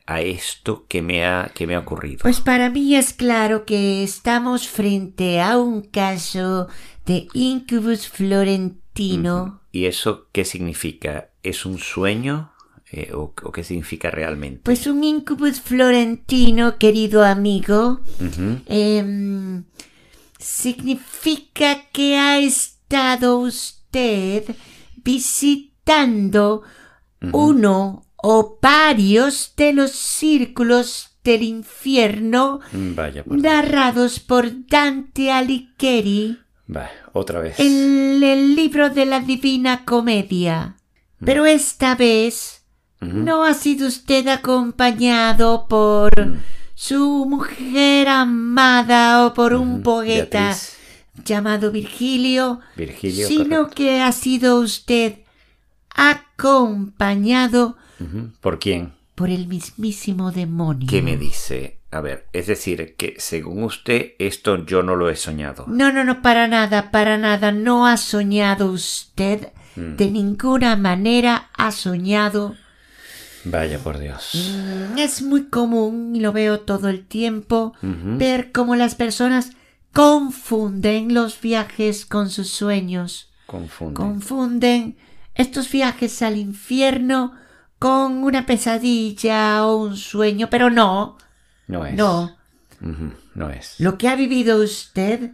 a 0.06 0.20
esto 0.20 0.86
que 0.88 1.02
me 1.02 1.24
ha, 1.24 1.52
que 1.54 1.66
me 1.66 1.76
ha 1.76 1.80
ocurrido? 1.80 2.18
Pues 2.22 2.40
para 2.40 2.70
mí 2.70 2.96
es 2.96 3.12
claro 3.12 3.64
que 3.64 4.02
estamos 4.02 4.68
frente 4.68 5.40
a 5.40 5.58
un 5.58 5.82
caso 5.82 6.68
de 7.06 7.28
incubus 7.34 8.08
florentino. 8.08 9.60
¿Y 9.70 9.86
eso 9.86 10.28
qué 10.32 10.44
significa? 10.44 11.30
¿Es 11.42 11.66
un 11.66 11.78
sueño? 11.78 12.53
Eh, 12.96 13.10
o, 13.12 13.34
qué 13.34 13.64
significa 13.64 14.08
realmente? 14.08 14.60
Pues 14.62 14.86
un 14.86 15.02
incubus 15.02 15.60
florentino, 15.60 16.78
querido 16.78 17.24
amigo, 17.24 18.02
em, 18.66 19.64
significa 20.38 21.88
que 21.90 22.16
ha 22.16 22.38
estado 22.38 23.38
usted 23.38 24.44
visitando 25.02 26.62
uno 27.32 28.06
o 28.14 28.58
varios 28.62 29.54
de 29.56 29.72
los 29.72 29.90
círculos 29.90 31.18
del 31.24 31.42
infierno 31.42 32.60
narrados 33.26 34.20
por 34.20 34.68
Dante 34.68 35.32
Alighieri. 35.32 36.38
otra 37.12 37.40
vez. 37.40 37.58
En 37.58 38.22
el 38.22 38.54
libro 38.54 38.88
de 38.90 39.04
la 39.04 39.18
Divina 39.18 39.84
Comedia. 39.84 40.76
Mm. 41.18 41.24
Pero 41.24 41.46
esta 41.46 41.96
vez 41.96 42.63
¿No 43.12 43.44
ha 43.44 43.54
sido 43.54 43.86
usted 43.88 44.28
acompañado 44.28 45.66
por 45.68 46.10
mm. 46.18 46.40
su 46.74 47.26
mujer 47.28 48.08
amada 48.08 49.26
o 49.26 49.34
por 49.34 49.54
un 49.54 49.82
poeta 49.82 50.56
llamado 51.24 51.70
Virgilio? 51.70 52.60
Virgilio 52.76 53.28
sino 53.28 53.70
que 53.70 54.00
ha 54.00 54.12
sido 54.12 54.58
usted 54.58 55.18
acompañado. 55.94 57.76
¿Por 58.40 58.58
quién? 58.58 58.92
Por 59.14 59.30
el 59.30 59.46
mismísimo 59.46 60.32
demonio. 60.32 60.88
¿Qué 60.90 61.00
me 61.02 61.16
dice? 61.16 61.78
A 61.90 62.00
ver, 62.00 62.26
es 62.32 62.48
decir, 62.48 62.96
que 62.96 63.14
según 63.18 63.62
usted, 63.62 64.14
esto 64.18 64.64
yo 64.66 64.82
no 64.82 64.96
lo 64.96 65.08
he 65.08 65.14
soñado. 65.14 65.64
No, 65.68 65.92
no, 65.92 66.02
no, 66.02 66.22
para 66.22 66.48
nada, 66.48 66.90
para 66.90 67.16
nada. 67.18 67.52
No 67.52 67.86
ha 67.86 67.96
soñado 67.96 68.66
usted. 68.66 69.52
Mm. 69.76 69.96
De 69.96 70.10
ninguna 70.10 70.74
manera 70.74 71.50
ha 71.56 71.70
soñado 71.70 72.56
Vaya 73.44 73.78
por 73.78 73.98
Dios. 73.98 74.30
Mm, 74.34 74.98
es 74.98 75.22
muy 75.22 75.48
común, 75.48 76.16
y 76.16 76.20
lo 76.20 76.32
veo 76.32 76.60
todo 76.60 76.88
el 76.88 77.06
tiempo, 77.06 77.74
ver 77.82 78.52
cómo 78.52 78.76
las 78.76 78.94
personas 78.94 79.50
confunden 79.92 81.14
los 81.14 81.40
viajes 81.40 82.06
con 82.06 82.30
sus 82.30 82.50
sueños. 82.50 83.30
Confunden. 83.46 83.94
Confunden 83.94 84.96
estos 85.34 85.70
viajes 85.70 86.22
al 86.22 86.36
infierno 86.36 87.34
con 87.78 88.24
una 88.24 88.46
pesadilla 88.46 89.66
o 89.66 89.76
un 89.76 89.96
sueño, 89.96 90.48
pero 90.50 90.70
no. 90.70 91.18
No 91.66 91.84
es. 91.84 91.94
No. 91.94 92.36
No 93.34 93.50
es. 93.50 93.74
Lo 93.78 93.98
que 93.98 94.08
ha 94.08 94.16
vivido 94.16 94.62
usted 94.62 95.32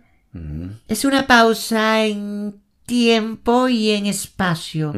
es 0.89 1.05
una 1.05 1.27
pausa 1.27 2.05
en 2.05 2.61
tiempo 2.87 3.69
y 3.69 3.91
en 3.91 4.07
espacio. 4.07 4.93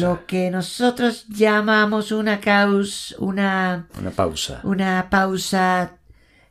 Lo 0.00 0.26
que 0.26 0.50
nosotros 0.50 1.26
llamamos 1.28 2.12
una 2.12 2.40
caus, 2.40 3.14
una, 3.18 3.88
una 3.98 4.10
pausa. 4.10 4.60
Una 4.62 5.08
pausa 5.10 5.98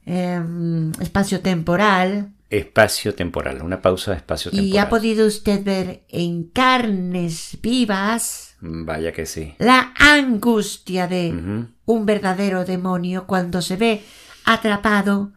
em, 0.05 0.91
espacio-temporal. 1.00 2.31
Espacio-temporal, 2.50 3.62
una 3.62 3.81
pausa 3.81 4.13
espacio-temporal. 4.13 4.74
Y 4.74 4.77
ha 4.77 4.89
podido 4.89 5.25
usted 5.25 5.63
ver 5.63 6.03
en 6.10 6.43
carnes 6.45 7.57
vivas. 7.62 8.55
Vaya 8.60 9.12
que 9.12 9.25
sí. 9.25 9.55
La 9.60 9.93
angustia 10.00 11.07
de 11.07 11.67
un 11.86 12.05
verdadero 12.05 12.65
demonio 12.65 13.25
cuando 13.27 13.62
se 13.62 13.77
ve 13.77 14.03
atrapado 14.45 15.31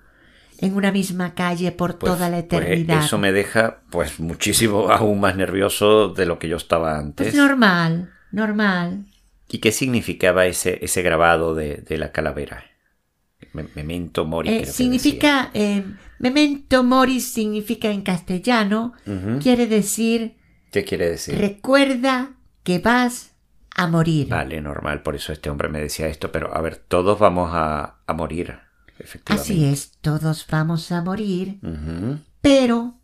en 0.61 0.75
una 0.75 0.93
misma 0.93 1.35
calle 1.35 1.73
por 1.73 1.99
pues, 1.99 2.13
toda 2.13 2.29
la 2.29 2.43
pues, 2.43 2.63
eternidad. 2.63 3.05
eso 3.05 3.19
me 3.19 3.33
deja 3.33 3.83
pues 3.91 4.19
muchísimo 4.21 4.91
aún 4.93 5.21
más 5.21 5.37
nervioso 5.37 6.09
de 6.09 6.27
lo 6.27 6.39
que 6.39 6.49
yo 6.49 6.57
estaba 6.57 6.99
antes. 6.99 7.29
Pues 7.29 7.37
normal, 7.37 8.11
normal. 8.33 9.07
¿Y 9.49 9.59
qué 9.59 9.73
significaba 9.73 10.47
ese, 10.47 10.79
ese 10.83 11.03
grabado 11.03 11.55
de, 11.55 11.85
la 11.89 12.13
calavera? 12.13 12.65
memento 13.75 14.25
mori. 14.25 14.51
Eh, 14.51 14.67
significa, 14.67 15.51
eh, 15.55 15.83
memento 16.19 16.85
mori 16.85 17.21
significa 17.21 17.91
en 17.91 18.03
castellano, 18.03 18.93
quiere 19.41 19.67
decir... 19.67 20.37
¿Qué 20.71 20.85
quiere 20.85 21.09
decir? 21.09 21.39
Recuerda 21.39 22.33
que 22.63 22.79
vas 22.79 23.35
a 23.75 23.87
morir. 23.87 24.29
Vale, 24.29 24.61
normal, 24.61 25.03
por 25.03 25.17
eso 25.17 25.33
este 25.33 25.49
hombre 25.49 25.69
me 25.69 25.81
decía 25.81 26.09
esto, 26.09 26.31
pero 26.31 26.55
a 26.55 26.61
ver, 26.61 26.77
todos 26.77 27.19
vamos 27.19 27.51
a, 27.55 28.01
a 28.07 28.13
morir. 28.13 28.68
Así 29.27 29.65
es, 29.65 29.93
todos 30.01 30.47
vamos 30.51 30.91
a 30.93 31.03
morir, 31.03 31.61
pero 32.41 32.95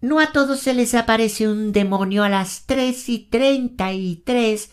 no 0.00 0.20
a 0.20 0.32
todos 0.32 0.60
se 0.60 0.74
les 0.74 0.94
aparece 0.94 1.48
un 1.48 1.72
demonio 1.72 2.22
a 2.22 2.28
las 2.28 2.66
tres 2.66 3.08
y 3.08 3.18
treinta 3.18 3.92
y 3.92 4.22
tres 4.24 4.70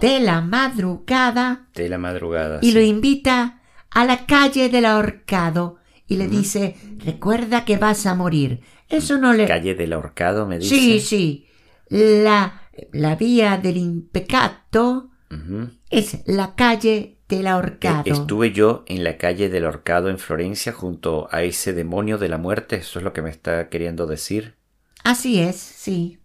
de 0.00 0.20
la 0.20 0.40
madrugada. 0.40 1.68
De 1.74 1.88
la 1.88 1.98
madrugada. 1.98 2.60
Y 2.62 2.72
lo 2.72 2.80
invita 2.80 3.60
a 3.90 4.04
la 4.04 4.26
calle 4.26 4.68
del 4.68 4.84
ahorcado 4.84 5.76
y 6.06 6.16
le 6.16 6.28
dice, 6.28 6.76
recuerda 6.98 7.64
que 7.64 7.76
vas 7.76 8.06
a 8.06 8.14
morir. 8.14 8.60
Eso 8.88 9.18
no 9.18 9.32
le... 9.32 9.46
Calle 9.46 9.74
del 9.74 9.92
ahorcado, 9.92 10.46
me 10.46 10.58
dice. 10.58 10.74
Sí, 10.74 11.00
sí. 11.00 11.46
La, 11.88 12.62
la 12.92 13.16
vía 13.16 13.58
del 13.58 13.76
impecato 13.76 15.10
es 15.90 16.22
la 16.26 16.54
calle 16.56 17.19
del 17.30 17.46
ahorcado. 17.46 18.02
E-, 18.04 18.10
estuve 18.10 18.52
yo 18.52 18.84
en 18.86 19.04
la 19.04 19.16
calle 19.16 19.48
del 19.48 19.64
ahorcado 19.64 20.10
en 20.10 20.18
Florencia 20.18 20.72
junto 20.72 21.28
a 21.30 21.42
ese 21.42 21.72
demonio 21.72 22.18
de 22.18 22.28
la 22.28 22.36
muerte, 22.36 22.76
eso 22.76 22.98
es 22.98 23.04
lo 23.04 23.12
que 23.12 23.22
me 23.22 23.30
está 23.30 23.68
queriendo 23.68 24.06
decir. 24.06 24.56
Así 25.02 25.40
es, 25.40 25.56
sí. 25.56 26.18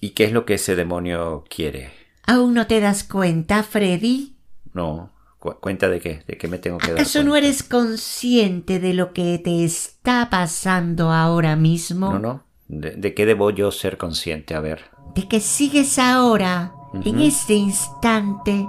¿Y 0.00 0.10
qué 0.10 0.24
es 0.24 0.32
lo 0.32 0.44
que 0.44 0.54
ese 0.54 0.76
demonio 0.76 1.44
quiere? 1.48 1.90
¿Aún 2.26 2.54
no 2.54 2.66
te 2.66 2.80
das 2.80 3.04
cuenta, 3.04 3.62
Freddy? 3.62 4.36
No. 4.74 5.12
¿Cuenta 5.38 5.88
de 5.88 6.00
qué? 6.00 6.22
¿De 6.26 6.36
qué 6.36 6.48
me 6.48 6.58
tengo 6.58 6.78
que 6.78 6.88
dar 6.88 6.96
¿Acaso 6.96 7.22
no 7.22 7.36
eres 7.36 7.62
consciente 7.62 8.80
de 8.80 8.94
lo 8.94 9.12
que 9.12 9.38
te 9.38 9.64
está 9.64 10.28
pasando 10.28 11.12
ahora 11.12 11.54
mismo? 11.54 12.12
No, 12.12 12.18
no. 12.18 12.46
¿De, 12.68 13.14
qué 13.14 13.26
debo 13.26 13.50
yo 13.50 13.70
ser 13.70 13.96
consciente? 13.96 14.54
A 14.54 14.60
ver. 14.60 14.90
De 15.14 15.28
que 15.28 15.38
sigues 15.38 16.00
ahora, 16.00 16.72
en 17.04 17.20
este 17.20 17.54
instante. 17.54 18.66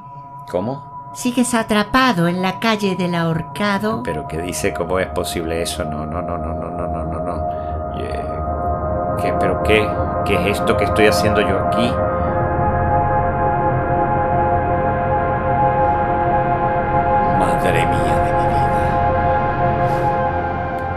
¿Cómo? 0.52 0.97
Sigues 1.18 1.56
atrapado 1.56 2.28
en 2.28 2.44
la 2.44 2.60
calle 2.60 2.96
del 2.96 3.16
ahorcado. 3.16 4.04
Pero 4.04 4.28
que 4.28 4.38
dice 4.40 4.72
cómo 4.72 5.00
es 5.00 5.08
posible 5.08 5.64
eso. 5.64 5.84
No, 5.84 6.06
no, 6.06 6.22
no, 6.22 6.38
no, 6.38 6.54
no, 6.54 6.70
no, 6.70 6.88
no, 6.88 7.04
no, 7.06 7.20
no. 7.20 8.00
Eh, 8.00 8.24
¿Qué, 9.24 9.34
pero 9.40 9.64
qué? 9.64 9.84
¿Qué 10.26 10.36
es 10.36 10.60
esto 10.60 10.78
que 10.78 10.84
estoy 10.86 11.08
haciendo 11.08 11.42
yo 11.42 11.58
aquí? 11.70 11.92
Madre 17.40 17.86
mía 17.86 18.16
de 18.26 18.32
mi 18.38 18.46
vida. 18.48 18.64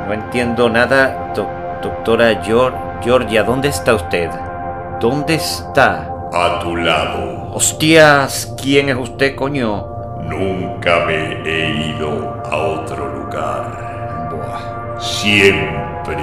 No 0.07 0.12
entiendo 0.15 0.69
nada, 0.69 1.33
Doctora 1.83 2.43
Gior- 2.43 2.75
Georgia, 3.03 3.43
¿dónde 3.43 3.69
está 3.69 3.95
usted? 3.95 4.31
¿Dónde 5.00 5.35
está? 5.37 6.07
A 6.33 6.61
tu 6.62 6.77
lado. 6.77 7.49
Hostias, 7.55 8.55
¿quién 8.61 8.89
es 8.91 8.97
usted, 8.97 9.35
coño? 9.35 9.89
Nunca 10.25 11.05
me 11.07 11.43
he 11.45 11.95
ido 11.95 12.43
a 12.50 12.57
otro 12.57 13.09
lugar. 13.17 14.29
Buah. 14.31 14.99
Siempre 15.00 16.19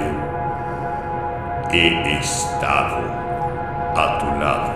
he 1.72 2.18
estado 2.18 3.02
a 3.96 4.18
tu 4.18 4.26
lado. 4.40 4.72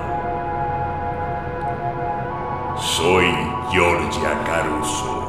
Soy 2.76 3.26
Georgia 3.70 4.38
Caruso. 4.44 5.22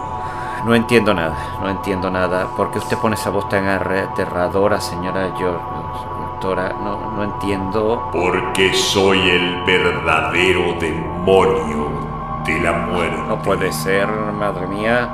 No 0.66 0.76
entiendo 0.76 1.14
nada, 1.14 1.36
no 1.62 1.70
entiendo 1.70 2.10
nada. 2.10 2.48
¿Por 2.56 2.72
qué 2.72 2.80
usted 2.80 2.98
pone 2.98 3.16
esa 3.16 3.30
voz 3.30 3.48
tan 3.50 3.68
aterradora, 3.68 4.80
señora? 4.80 5.28
Doctora, 5.30 6.74
no, 6.82 7.12
no 7.12 7.24
entiendo. 7.24 8.10
Porque 8.12 8.74
soy 8.74 9.20
el 9.30 9.64
verdadero 9.66 10.74
demonio 10.80 12.03
de 12.46 12.60
la 12.60 12.74
muerte. 12.74 13.18
No 13.28 13.42
puede 13.42 13.72
ser, 13.72 14.08
madre 14.08 14.68
mía. 14.68 15.10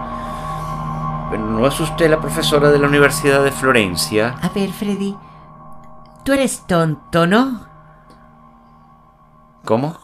¿No 1.38 1.68
es 1.68 1.80
usted 1.80 2.10
la 2.10 2.20
profesora 2.20 2.72
de 2.72 2.80
la 2.80 2.88
Universidad 2.88 3.44
de 3.44 3.52
Florencia? 3.52 4.36
A 4.42 4.50
ver, 4.50 4.72
Freddy, 4.72 5.16
tú 6.24 6.34
eres 6.34 6.66
tonto, 6.66 7.28
¿no? 7.28 7.68
¿Cómo? 9.64 9.98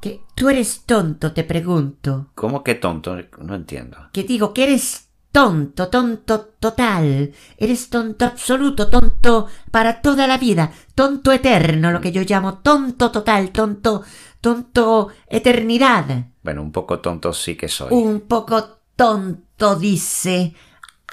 Que 0.00 0.22
tú 0.34 0.48
eres 0.48 0.84
tonto, 0.84 1.32
te 1.32 1.42
pregunto. 1.42 2.26
¿Cómo 2.34 2.62
que 2.62 2.76
tonto? 2.76 3.16
No 3.38 3.54
entiendo. 3.54 3.96
Que 4.12 4.22
digo 4.22 4.54
que 4.54 4.64
eres 4.64 5.08
tonto, 5.32 5.88
tonto 5.88 6.40
total. 6.60 7.32
Eres 7.58 7.90
tonto 7.90 8.24
absoluto, 8.24 8.88
tonto 8.88 9.48
para 9.72 10.00
toda 10.00 10.28
la 10.28 10.38
vida, 10.38 10.70
tonto 10.94 11.32
eterno, 11.32 11.90
lo 11.90 12.00
que 12.00 12.12
yo 12.12 12.22
llamo 12.22 12.58
tonto 12.58 13.10
total, 13.10 13.50
tonto, 13.50 14.02
tonto 14.44 15.08
eternidad. 15.26 16.26
Bueno, 16.42 16.60
un 16.60 16.70
poco 16.70 17.00
tonto 17.00 17.32
sí 17.32 17.56
que 17.56 17.66
soy. 17.66 17.88
Un 17.90 18.20
poco 18.28 18.80
tonto, 18.94 19.74
dice. 19.76 20.52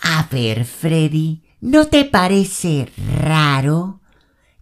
A 0.04 0.28
ver, 0.30 0.66
Freddy, 0.66 1.42
¿no 1.62 1.88
te 1.88 2.04
parece 2.04 2.92
raro 3.22 4.02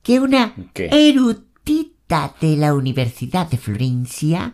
que 0.04 0.20
una 0.20 0.54
¿Qué? 0.72 0.88
erudita 0.92 2.36
de 2.40 2.58
la 2.58 2.76
Universidad 2.76 3.50
de 3.50 3.58
Florencia 3.58 4.54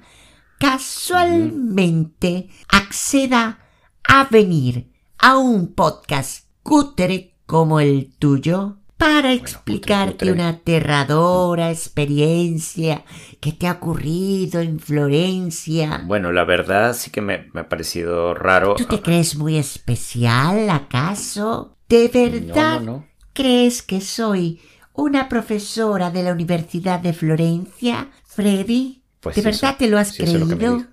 casualmente 0.59 2.47
acceda 2.69 3.59
a 4.07 4.23
venir 4.31 4.93
a 5.17 5.37
un 5.37 5.73
podcast 5.73 6.47
cutre 6.63 7.35
como 7.45 7.81
el 7.81 8.13
tuyo 8.17 8.77
para 8.97 9.33
explicarte 9.33 10.31
una 10.31 10.49
aterradora 10.49 11.69
experiencia 11.71 13.03
que 13.41 13.51
te 13.51 13.67
ha 13.67 13.73
ocurrido 13.73 14.61
en 14.61 14.79
Florencia? 14.79 16.05
Bueno, 16.05 16.31
la 16.31 16.43
verdad 16.45 16.93
sí 16.95 17.11
que 17.11 17.21
me, 17.21 17.49
me 17.53 17.61
ha 17.61 17.69
parecido 17.69 18.33
raro. 18.33 18.75
¿Tú 18.75 18.85
te 18.85 19.01
crees 19.01 19.35
muy 19.35 19.57
especial, 19.57 20.69
acaso? 20.69 21.77
¿De 21.89 22.07
verdad 22.07 22.79
No, 22.81 22.85
no, 22.85 22.91
no. 22.91 23.05
crees 23.33 23.81
que 23.83 24.01
soy 24.01 24.61
una 24.93 25.27
profesora 25.29 26.09
de 26.11 26.23
la 26.23 26.31
Universidad 26.33 26.99
de 26.99 27.13
Florencia, 27.13 28.11
Freddy? 28.23 29.03
Pues 29.19 29.35
¿De 29.35 29.41
verdad 29.41 29.75
te 29.77 29.87
lo 29.89 29.97
has 29.97 30.13
sí, 30.13 30.23
eso 30.23 30.37
es 30.37 30.39
lo 30.39 30.47
que 30.47 30.55
me 30.55 30.57
creído? 30.65 30.87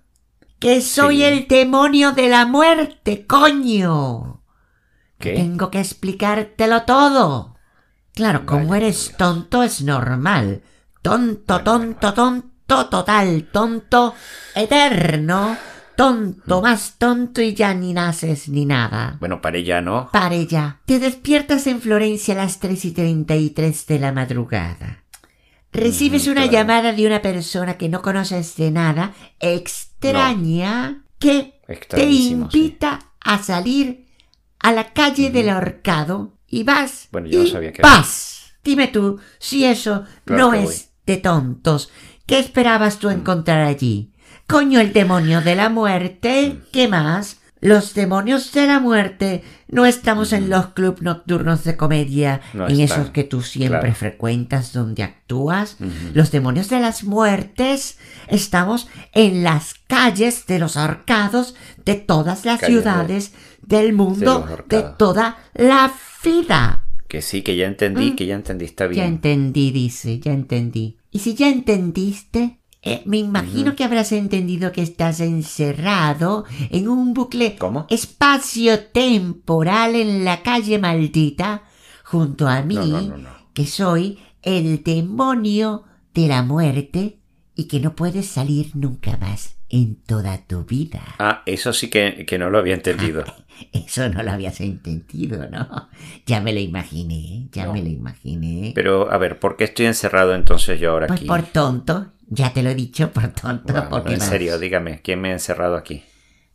que 0.58 0.80
soy 0.80 1.18
Sí. 1.18 1.22
el 1.22 1.48
demonio 1.48 2.12
de 2.12 2.28
la 2.28 2.46
muerte, 2.46 3.26
coño. 3.26 4.42
¿Qué? 5.18 5.34
Tengo 5.34 5.70
que 5.70 5.80
explicártelo 5.80 6.82
todo. 6.84 7.51
Claro, 8.14 8.44
como 8.44 8.74
eres 8.74 9.08
Dios. 9.08 9.16
tonto 9.16 9.62
es 9.62 9.82
normal. 9.82 10.62
Tonto, 11.00 11.62
tonto, 11.62 12.12
tonto, 12.12 12.86
total, 12.86 13.48
tonto, 13.50 14.14
eterno, 14.54 15.56
tonto, 15.96 16.62
más 16.62 16.96
tonto 16.98 17.40
y 17.40 17.54
ya 17.54 17.74
ni 17.74 17.92
naces 17.92 18.48
ni 18.48 18.66
nada. 18.66 19.16
Bueno, 19.18 19.40
para 19.40 19.58
ya 19.58 19.80
no. 19.80 20.10
Pare 20.12 20.46
ya. 20.46 20.80
Te 20.84 20.98
despiertas 20.98 21.66
en 21.66 21.80
Florencia 21.80 22.34
a 22.34 22.38
las 22.38 22.60
3 22.60 22.84
y 22.84 22.90
33 22.92 23.86
de 23.86 23.98
la 23.98 24.12
madrugada. 24.12 25.04
Recibes 25.72 26.26
una 26.26 26.42
claro. 26.42 26.52
llamada 26.52 26.92
de 26.92 27.06
una 27.06 27.22
persona 27.22 27.78
que 27.78 27.88
no 27.88 28.02
conoces 28.02 28.56
de 28.56 28.70
nada, 28.70 29.14
extraña, 29.40 31.04
que 31.18 31.60
te 31.88 32.02
sí. 32.02 32.28
invita 32.28 32.98
a 33.20 33.42
salir 33.42 34.06
a 34.58 34.72
la 34.72 34.92
calle 34.92 35.30
del 35.30 35.48
ahorcado 35.48 36.34
y 36.52 36.62
vas. 36.62 37.08
Bueno, 37.10 37.26
yo 37.26 37.40
no 37.42 37.46
sabía 37.48 37.72
que- 37.72 37.82
vas. 37.82 38.52
Dime 38.62 38.86
tú 38.86 39.18
si 39.40 39.64
eso 39.64 40.04
Claro 40.24 40.48
no 40.50 40.54
es 40.54 40.64
voy. 40.64 40.74
de 41.06 41.16
tontos. 41.16 41.90
¿Qué 42.26 42.38
esperabas 42.38 43.00
tú 43.00 43.10
encontrar 43.10 43.62
allí? 43.62 44.12
Coño, 44.46 44.78
el 44.78 44.92
demonio 44.92 45.40
de 45.40 45.56
la 45.56 45.68
muerte. 45.68 46.50
Mm. 46.54 46.62
¿Qué 46.72 46.86
más? 46.86 47.38
Los 47.62 47.94
demonios 47.94 48.52
de 48.52 48.66
la 48.66 48.80
muerte. 48.80 49.42
No 49.68 49.86
estamos 49.86 50.32
en 50.34 50.50
los 50.50 50.66
clubs 50.74 51.00
nocturnos 51.00 51.62
de 51.62 51.76
comedia. 51.76 52.40
No 52.52 52.66
en 52.68 52.80
están, 52.80 53.00
esos 53.02 53.10
que 53.12 53.22
tú 53.24 53.40
siempre 53.40 53.78
claro. 53.78 53.94
frecuentas 53.94 54.72
donde 54.72 55.04
actúas. 55.04 55.76
Los 56.12 56.32
demonios 56.32 56.68
de 56.68 56.80
las 56.80 57.04
muertes. 57.04 57.98
Estamos 58.26 58.88
en 59.12 59.44
las 59.44 59.74
calles 59.86 60.44
de 60.46 60.58
los 60.58 60.76
ahorcados 60.76 61.54
de 61.84 61.94
todas 61.94 62.44
las 62.44 62.60
Calles 62.60 62.74
de- 62.76 62.82
ciudades 62.82 63.32
del 63.62 63.92
mundo 63.92 64.44
de, 64.68 64.82
toda 64.98 65.38
la 65.54 65.92
vida. 66.24 66.84
Que 67.06 67.22
sí, 67.22 67.42
que 67.42 67.56
ya 67.56 67.66
entendí, 67.68 68.10
Mm. 68.10 68.16
que 68.16 68.26
ya 68.26 68.34
entendí, 68.34 68.64
está 68.64 68.84
Ya 68.86 68.90
bien. 68.90 69.06
entendí, 69.06 69.70
dice, 69.70 70.18
ya 70.18 70.32
entendí. 70.32 70.96
Y 71.12 71.20
si 71.20 71.34
ya 71.34 71.48
entendiste, 71.48 72.58
eh, 72.82 73.02
me 73.06 73.18
imagino 73.18 73.76
que 73.76 73.84
habrás 73.84 74.12
entendido 74.12 74.72
que 74.72 74.82
estás 74.82 75.20
encerrado 75.20 76.44
en 76.70 76.88
un 76.88 77.14
bucle 77.14 77.56
espacio-temporal 77.88 79.94
en 79.94 80.24
la 80.24 80.42
calle 80.42 80.78
maldita, 80.78 81.62
junto 82.04 82.48
a 82.48 82.62
mí, 82.62 82.74
No, 82.74 82.86
no, 82.86 83.00
no, 83.02 83.18
no. 83.18 83.28
que 83.54 83.66
soy 83.66 84.18
el 84.42 84.82
demonio 84.82 85.84
de 86.14 86.28
la 86.28 86.42
muerte 86.42 87.18
y 87.54 87.64
que 87.68 87.80
no 87.80 87.94
puedes 87.94 88.26
salir 88.26 88.70
nunca 88.74 89.16
más 89.18 89.56
en 89.68 89.96
toda 89.96 90.38
tu 90.46 90.64
vida. 90.64 91.02
Ah, 91.18 91.42
eso 91.46 91.72
sí 91.72 91.88
que, 91.88 92.24
que 92.26 92.38
no 92.38 92.50
lo 92.50 92.58
había 92.58 92.74
entendido. 92.74 93.24
Eso 93.72 94.08
no 94.08 94.24
lo 94.24 94.32
habías 94.32 94.60
entendido, 94.60 95.48
¿no? 95.48 95.88
Ya 96.26 96.40
me 96.40 96.52
lo 96.52 96.58
imaginé, 96.58 97.48
ya 97.52 97.70
me 97.70 97.80
lo 97.80 97.88
imaginé. 97.88 98.72
Pero, 98.74 99.12
a 99.12 99.18
ver, 99.18 99.38
¿por 99.38 99.56
qué 99.56 99.64
estoy 99.64 99.86
encerrado 99.86 100.34
entonces 100.34 100.80
yo 100.80 100.90
ahora 100.90 101.06
Pues 101.06 101.20
aquí? 101.20 101.28
por 101.28 101.42
tonto, 101.42 102.08
ya 102.34 102.52
te 102.52 102.62
lo 102.62 102.70
he 102.70 102.74
dicho, 102.74 103.10
por 103.12 103.28
tonto. 103.28 103.72
Bueno, 103.72 103.88
¿por 103.88 104.04
qué 104.04 104.14
en 104.14 104.20
serio, 104.20 104.58
dígame, 104.58 105.00
¿quién 105.02 105.20
me 105.20 105.30
ha 105.30 105.32
encerrado 105.32 105.76
aquí? 105.76 106.04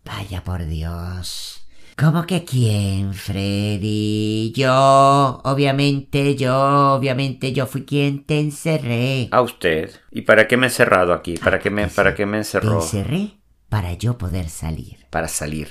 Vaya 0.06 0.44
por 0.44 0.66
Dios. 0.66 1.64
¿Cómo 1.98 2.26
que 2.28 2.44
quién, 2.46 3.14
Freddy? 3.14 4.54
Yo, 4.56 5.42
obviamente, 5.44 6.36
yo, 6.36 6.94
obviamente, 6.94 7.54
yo 7.54 7.66
fui 7.66 7.86
quien 7.86 8.24
te 8.24 8.40
encerré. 8.40 9.30
A 9.32 9.42
usted. 9.42 9.92
¿Y 10.12 10.22
para 10.22 10.48
qué 10.48 10.58
me 10.58 10.68
he 10.68 10.70
encerrado 10.70 11.14
aquí? 11.14 11.38
¿Para 11.38 11.60
qué 11.60 11.70
me, 11.72 11.88
para 11.88 12.14
qué 12.14 12.26
me 12.26 12.34
Te 12.34 12.38
encerró? 12.40 12.76
encerré 12.82 13.38
para 13.70 13.94
yo 13.94 14.18
poder 14.18 14.50
salir. 14.50 15.06
Para 15.10 15.28
salir. 15.28 15.70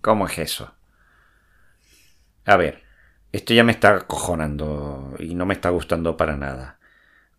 ¿Cómo 0.00 0.26
es 0.26 0.38
eso? 0.38 0.74
A 2.44 2.56
ver, 2.56 2.82
esto 3.32 3.54
ya 3.54 3.64
me 3.64 3.72
está 3.72 3.96
acojonando 3.96 5.14
y 5.18 5.34
no 5.34 5.46
me 5.46 5.54
está 5.54 5.70
gustando 5.70 6.16
para 6.16 6.36
nada. 6.36 6.78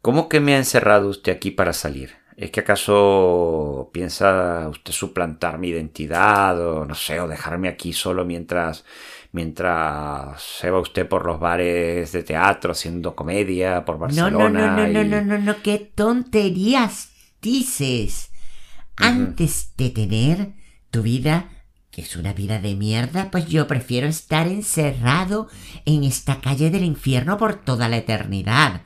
¿Cómo 0.05 0.29
que 0.29 0.39
me 0.39 0.53
ha 0.53 0.57
encerrado 0.59 1.09
usted 1.09 1.31
aquí 1.31 1.49
para 1.49 1.73
salir? 1.73 2.11
¿Es 2.37 2.51
que 2.51 2.59
acaso 2.59 3.89
piensa 3.91 4.67
usted 4.69 4.91
suplantar 4.93 5.57
mi 5.57 5.69
identidad 5.69 6.59
o 6.61 6.85
no 6.85 6.93
sé, 6.93 7.19
o 7.19 7.27
dejarme 7.27 7.69
aquí 7.69 7.91
solo 7.91 8.23
mientras 8.23 8.85
mientras 9.31 10.39
se 10.43 10.69
va 10.69 10.79
usted 10.79 11.07
por 11.07 11.25
los 11.25 11.39
bares 11.39 12.11
de 12.11 12.21
teatro 12.21 12.73
haciendo 12.73 13.15
comedia 13.15 13.83
por 13.83 13.95
No, 13.95 14.01
Barcelona? 14.01 14.47
no, 14.47 14.49
no, 14.49 14.75
no, 14.75 14.87
no, 14.93 15.01
y- 15.01 15.09
no, 15.09 15.21
no, 15.23 15.39
no, 15.39 15.61
qué 15.63 15.79
tonterías 15.79 17.09
dices. 17.41 18.29
Antes 18.97 19.75
de 19.75 19.89
tener 19.89 20.53
tu 20.91 21.01
vida, 21.01 21.49
que 21.89 22.03
es 22.03 22.15
una 22.15 22.33
vida 22.33 22.59
de 22.59 22.75
mierda, 22.75 23.31
pues 23.31 23.47
yo 23.47 23.65
prefiero 23.65 24.05
estar 24.05 24.47
encerrado 24.49 25.47
en 25.85 26.03
esta 26.03 26.41
calle 26.41 26.69
del 26.69 26.83
infierno 26.83 27.39
por 27.39 27.55
toda 27.55 27.89
la 27.89 27.97
eternidad. 27.97 28.83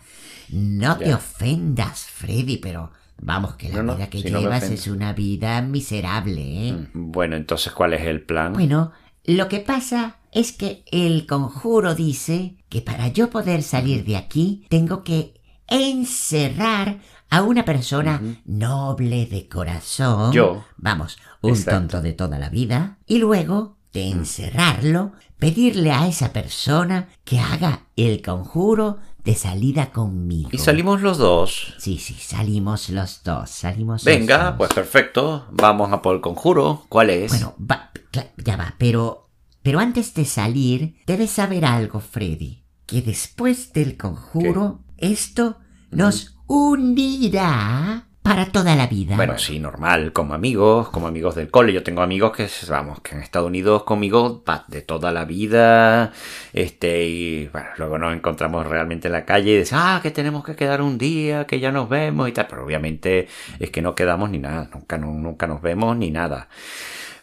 No 0.51 0.97
te 0.97 1.13
ofendas, 1.13 2.05
Freddy, 2.05 2.57
pero 2.57 2.91
vamos, 3.21 3.55
que 3.55 3.69
la 3.69 3.77
No, 3.77 3.83
no, 3.83 3.95
vida 3.95 4.09
que 4.09 4.21
si 4.21 4.29
llevas 4.29 4.63
es 4.63 4.88
una 4.88 5.13
vida 5.13 5.62
miserable, 5.62 6.69
¿eh? 6.69 6.73
Mm, 6.93 7.12
Bueno, 7.12 7.35
entonces, 7.35 7.71
¿cuál 7.73 7.93
es 7.93 8.01
el 8.05 8.21
plan? 8.23 8.53
Bueno, 8.53 8.91
lo 9.25 9.47
que 9.47 9.59
pasa 9.59 10.17
es 10.31 10.51
que 10.51 10.83
el 10.91 11.25
conjuro 11.25 11.95
dice 11.95 12.55
que 12.69 12.81
para 12.81 13.07
yo 13.07 13.29
poder 13.29 13.63
salir 13.63 14.05
de 14.05 14.17
aquí 14.17 14.65
tengo 14.69 15.03
que 15.03 15.33
encerrar 15.67 16.99
a 17.29 17.41
una 17.43 17.63
persona 17.65 18.21
noble 18.45 19.25
de 19.27 19.47
corazón. 19.47 20.31
Yo. 20.31 20.65
Vamos, 20.77 21.17
un 21.41 21.51
Exacto. 21.51 21.79
tonto 21.79 22.01
de 22.01 22.13
toda 22.13 22.39
la 22.39 22.49
vida. 22.49 22.97
Y 23.05 23.19
luego 23.19 23.77
de 23.93 24.10
encerrarlo, 24.10 25.13
pedirle 25.38 25.91
a 25.91 26.08
esa 26.08 26.32
persona 26.34 27.10
que 27.23 27.39
haga 27.39 27.88
el 27.95 28.21
conjuro 28.21 28.97
de 29.23 29.36
salida 29.36 29.91
conmigo. 29.91 30.49
Y 30.52 30.58
salimos 30.58 31.02
los 31.02 31.17
dos. 31.17 31.73
Sí, 31.78 31.97
sí, 31.97 32.13
salimos 32.13 32.89
los 32.89 33.23
dos, 33.23 33.49
salimos 33.49 34.04
los 34.04 34.06
Venga, 34.06 34.52
dos. 34.52 34.56
pues 34.58 34.73
perfecto. 34.73 35.47
Vamos 35.52 35.91
a 35.91 36.02
por 36.02 36.15
el 36.15 36.21
conjuro. 36.21 36.86
¿Cuál 36.89 37.10
es? 37.10 37.32
Bueno, 37.32 37.56
va, 37.60 37.91
ya 38.38 38.56
va, 38.58 38.75
pero... 38.78 39.25
Pero 39.62 39.80
antes 39.80 40.13
de 40.13 40.23
salir, 40.23 40.95
debes 41.06 41.32
saber 41.32 41.65
algo, 41.65 41.99
Freddy. 41.99 42.63
Que 42.86 43.02
después 43.02 43.73
del 43.73 43.97
conjuro, 43.97 44.80
esto 44.97 45.58
nos 45.91 46.38
unirá 46.47 48.09
para 48.21 48.45
toda 48.51 48.75
la 48.75 48.86
vida. 48.88 49.15
Bueno, 49.15 49.38
sí, 49.39 49.60
normal, 49.60 50.13
como 50.13 50.34
amigos, 50.34 50.89
como 50.89 51.08
amigos 51.08 51.36
del 51.36 51.49
cole. 51.49 51.73
Yo 51.73 51.82
tengo 51.84 52.01
amigos 52.01 52.32
que, 52.36 52.47
vamos, 52.69 52.99
que 53.01 53.15
han 53.15 53.21
estado 53.23 53.47
unidos 53.47 53.84
conmigo 53.84 54.43
de 54.67 54.82
toda 54.82 55.12
la 55.12 55.25
vida. 55.25 56.12
Este, 56.53 57.05
y 57.08 57.47
bueno, 57.47 57.67
luego 57.77 57.97
nos 57.97 58.13
encontramos 58.15 58.67
realmente 58.67 59.08
en 59.08 59.13
la 59.13 59.25
calle 59.25 59.51
y 59.51 59.55
decimos, 59.58 59.84
ah, 59.86 59.99
que 60.03 60.12
tenemos 60.12 60.43
que 60.43 60.55
quedar 60.55 60.82
un 60.82 60.97
día, 60.97 61.45
que 61.47 61.60
ya 61.60 61.71
nos 61.71 61.89
vemos 61.89 62.29
y 62.29 62.32
tal. 62.32 62.47
Pero 62.47 62.65
obviamente 62.65 63.27
es 63.60 63.71
que 63.71 63.82
no 63.82 63.95
quedamos 63.95 64.29
ni 64.29 64.38
nada, 64.38 64.69
nunca, 64.73 64.97
no- 64.97 65.12
nunca 65.13 65.47
nos 65.47 65.62
vemos 65.62 65.97
ni 65.97 66.12
nada. 66.12 66.49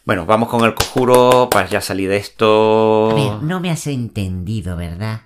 Bueno, 0.05 0.25
vamos 0.25 0.49
con 0.49 0.65
el 0.65 0.75
conjuro 0.75 1.49
para 1.51 1.69
ya 1.69 1.81
salir 1.81 2.09
de 2.09 2.17
esto. 2.17 3.11
A 3.11 3.15
ver, 3.15 3.43
no 3.43 3.61
me 3.61 3.71
has 3.71 3.87
entendido, 3.87 4.77
¿verdad? 4.77 5.21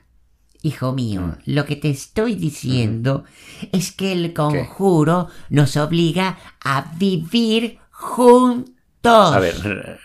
Hijo 0.63 0.93
mío, 0.93 1.21
Mm. 1.23 1.33
lo 1.47 1.65
que 1.65 1.77
te 1.77 1.89
estoy 1.91 2.35
diciendo 2.35 3.25
es 3.73 3.93
que 3.93 4.13
el 4.13 4.35
conjuro 4.35 5.29
nos 5.49 5.77
obliga 5.77 6.39
a 6.63 6.93
vivir 6.99 7.79
juntos. 7.91 8.75
A 9.05 9.39
ver, 9.41 9.99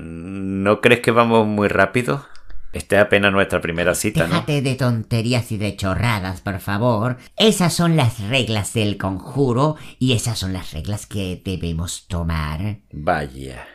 ¿no 0.00 0.80
crees 0.80 1.00
que 1.00 1.10
vamos 1.10 1.46
muy 1.46 1.68
rápido? 1.68 2.26
Esta 2.72 2.96
es 3.00 3.02
apenas 3.06 3.32
nuestra 3.32 3.60
primera 3.60 3.96
cita, 3.96 4.26
¿no? 4.28 4.34
Déjate 4.34 4.62
de 4.62 4.74
tonterías 4.76 5.50
y 5.50 5.56
de 5.58 5.74
chorradas, 5.76 6.40
por 6.40 6.60
favor. 6.60 7.16
Esas 7.36 7.72
son 7.74 7.96
las 7.96 8.20
reglas 8.28 8.74
del 8.74 8.96
conjuro 8.96 9.74
y 9.98 10.12
esas 10.12 10.38
son 10.38 10.52
las 10.52 10.72
reglas 10.72 11.06
que 11.06 11.42
debemos 11.44 12.06
tomar. 12.06 12.78
Vaya. 12.92 13.66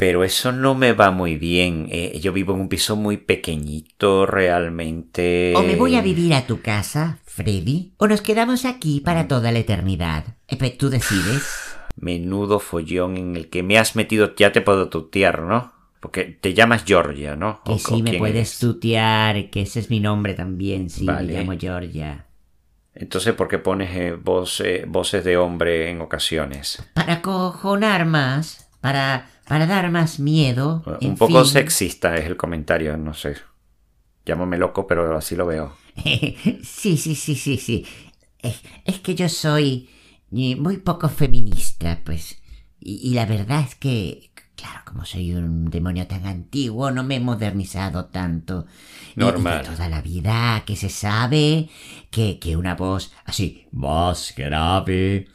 Pero 0.00 0.24
eso 0.24 0.50
no 0.50 0.74
me 0.74 0.94
va 0.94 1.10
muy 1.10 1.36
bien. 1.36 1.86
eh, 1.90 2.18
yo 2.22 2.32
vivo 2.32 2.54
en 2.54 2.60
un 2.60 2.68
piso 2.70 2.96
muy 2.96 3.18
pequeñito, 3.18 4.24
realmente. 4.24 5.52
O 5.54 5.62
me 5.62 5.76
voy 5.76 5.94
a 5.94 6.00
vivir 6.00 6.32
a 6.32 6.46
tu 6.46 6.62
casa, 6.62 7.18
Freddy, 7.26 7.92
o 7.98 8.08
nos 8.08 8.22
quedamos 8.22 8.64
aquí 8.64 9.00
para 9.00 9.28
toda 9.28 9.52
la 9.52 9.58
eternidad. 9.58 10.24
Eh, 10.48 10.56
pues 10.56 10.78
tú 10.78 10.88
decides. 10.88 11.76
Menudo 11.96 12.60
follón 12.60 13.18
en 13.18 13.36
el 13.36 13.50
que 13.50 13.62
me 13.62 13.76
has 13.76 13.94
metido. 13.94 14.34
Ya 14.36 14.52
te 14.52 14.62
puedo 14.62 14.88
tutear, 14.88 15.42
¿no? 15.42 15.72
Porque 16.00 16.24
te 16.24 16.54
llamas 16.54 16.84
Georgia, 16.86 17.36
¿no? 17.36 17.60
Que 17.62 17.72
¿O- 17.72 17.74
o 17.74 17.78
sí 17.78 18.02
me 18.02 18.14
puedes 18.14 18.36
eres? 18.36 18.58
tutear, 18.58 19.50
que 19.50 19.60
ese 19.60 19.80
es 19.80 19.90
mi 19.90 20.00
nombre 20.00 20.32
también, 20.32 20.88
sí, 20.88 21.04
Vale. 21.04 21.30
me 21.34 21.38
llamo 21.40 21.52
Georgia. 21.60 22.24
Entonces, 22.94 23.34
¿por 23.34 23.48
qué 23.48 23.58
pones 23.58 23.94
eh, 23.94 24.12
voz, 24.12 24.60
eh, 24.62 24.84
voces 24.88 25.24
de 25.24 25.36
hombre 25.36 25.90
en 25.90 26.00
ocasiones? 26.00 26.82
Para 26.94 27.20
cojonar 27.20 28.06
más, 28.06 28.66
para, 28.80 29.28
para 29.50 29.66
dar 29.66 29.90
más 29.90 30.18
miedo. 30.20 30.82
en 31.00 31.12
Un 31.12 31.16
poco 31.18 31.44
fin. 31.44 31.44
sexista 31.44 32.16
es 32.16 32.26
el 32.26 32.36
comentario, 32.36 32.96
no 32.96 33.14
sé. 33.14 33.36
Llámame 34.26 34.58
loco, 34.58 34.86
pero 34.86 35.16
así 35.16 35.36
lo 35.36 35.46
veo. 35.46 35.76
sí, 36.62 36.96
sí, 36.96 37.14
sí, 37.14 37.34
sí, 37.34 37.56
sí. 37.58 37.86
Es, 38.38 38.62
es 38.84 39.00
que 39.00 39.14
yo 39.14 39.28
soy 39.28 39.90
eh, 40.32 40.56
muy 40.56 40.78
poco 40.78 41.08
feminista, 41.08 42.00
pues. 42.04 42.40
Y, 42.78 43.10
y 43.10 43.14
la 43.14 43.26
verdad 43.26 43.60
es 43.68 43.74
que, 43.74 44.30
claro, 44.56 44.80
como 44.86 45.04
soy 45.04 45.32
un 45.34 45.70
demonio 45.70 46.06
tan 46.06 46.26
antiguo, 46.26 46.90
no 46.90 47.04
me 47.04 47.16
he 47.16 47.20
modernizado 47.20 48.06
tanto. 48.06 48.66
Y 49.16 49.32
de 49.32 49.32
Normal. 49.32 49.62
toda 49.62 49.88
la 49.88 50.00
vida 50.02 50.62
que 50.66 50.76
se 50.76 50.88
sabe 50.88 51.68
que, 52.10 52.38
que 52.38 52.56
una 52.56 52.74
voz 52.76 53.12
así, 53.26 53.66
más 53.72 54.32
grave, 54.36 55.28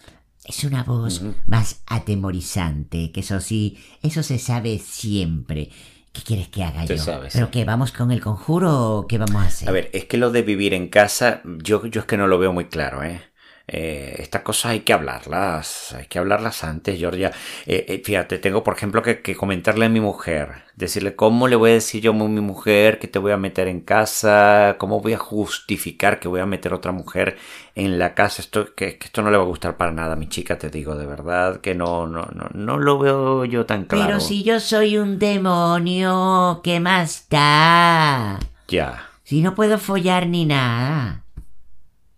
es 0.47 0.63
una 0.63 0.83
voz 0.83 1.21
más 1.45 1.81
atemorizante, 1.87 3.11
que 3.11 3.21
eso 3.21 3.39
sí, 3.41 3.77
eso 4.01 4.23
se 4.23 4.39
sabe 4.39 4.79
siempre. 4.79 5.69
¿Qué 6.13 6.21
quieres 6.23 6.47
que 6.49 6.63
haga 6.63 6.87
Se 6.87 6.97
yo? 6.97 7.03
sabe, 7.03 7.29
¿Pero 7.31 7.47
sí. 7.47 7.51
qué, 7.51 7.65
vamos 7.65 7.91
con 7.91 8.11
el 8.11 8.21
conjuro 8.21 8.97
o 8.99 9.07
qué 9.07 9.17
vamos 9.17 9.43
a 9.43 9.47
hacer? 9.47 9.67
A 9.67 9.71
ver, 9.71 9.89
es 9.93 10.05
que 10.05 10.17
lo 10.17 10.31
de 10.31 10.43
vivir 10.43 10.73
en 10.73 10.87
casa, 10.89 11.41
yo, 11.45 11.85
yo 11.87 12.01
es 12.01 12.07
que 12.07 12.17
no 12.17 12.27
lo 12.27 12.39
veo 12.39 12.53
muy 12.53 12.65
claro, 12.69 13.03
¿eh? 13.03 13.21
Eh, 13.67 14.17
estas 14.19 14.43
cosas 14.43 14.73
hay 14.73 14.81
que 14.81 14.93
hablarlas, 14.93 15.93
hay 15.93 16.05
que 16.05 16.19
hablarlas 16.19 16.63
antes, 16.63 16.99
Georgia. 16.99 17.31
Eh, 17.65 17.85
eh, 17.87 18.01
fíjate, 18.05 18.37
tengo 18.37 18.63
por 18.63 18.75
ejemplo 18.75 19.01
que, 19.01 19.21
que 19.21 19.35
comentarle 19.35 19.85
a 19.85 19.89
mi 19.89 19.99
mujer, 19.99 20.63
decirle 20.75 21.15
cómo 21.15 21.47
le 21.47 21.55
voy 21.55 21.71
a 21.71 21.73
decir 21.73 22.01
yo 22.01 22.11
a 22.11 22.13
mi 22.13 22.41
mujer 22.41 22.99
que 22.99 23.07
te 23.07 23.17
voy 23.17 23.31
a 23.31 23.37
meter 23.37 23.67
en 23.67 23.81
casa, 23.81 24.75
cómo 24.77 25.01
voy 25.01 25.13
a 25.13 25.17
justificar 25.17 26.19
que 26.19 26.27
voy 26.27 26.41
a 26.41 26.45
meter 26.45 26.73
otra 26.73 26.91
mujer 26.91 27.37
en 27.73 27.97
la 27.97 28.13
casa. 28.13 28.41
Esto, 28.43 28.75
que, 28.75 28.99
que 28.99 29.05
esto 29.07 29.23
no 29.23 29.31
le 29.31 29.37
va 29.37 29.43
a 29.43 29.47
gustar 29.47 29.77
para 29.77 29.91
nada 29.91 30.13
a 30.13 30.15
mi 30.15 30.29
chica, 30.29 30.57
te 30.59 30.69
digo, 30.69 30.95
de 30.95 31.07
verdad 31.07 31.59
que 31.61 31.73
no, 31.73 32.05
no, 32.05 32.27
no, 32.33 32.49
no 32.53 32.77
lo 32.77 32.99
veo 32.99 33.45
yo 33.45 33.65
tan 33.65 33.85
claro. 33.85 34.05
Pero 34.07 34.19
si 34.19 34.43
yo 34.43 34.59
soy 34.59 34.97
un 34.97 35.17
demonio, 35.17 36.61
¿qué 36.63 36.79
más 36.79 37.27
da? 37.29 38.39
Ya, 38.67 39.09
Si 39.23 39.41
no 39.41 39.55
puedo 39.55 39.79
follar 39.79 40.27
ni 40.27 40.45
nada. 40.45 41.24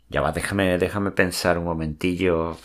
Ya 0.09 0.21
va, 0.21 0.31
déjame, 0.31 0.77
déjame 0.77 1.11
pensar 1.11 1.57
un 1.57 1.65
momentillo. 1.65 2.57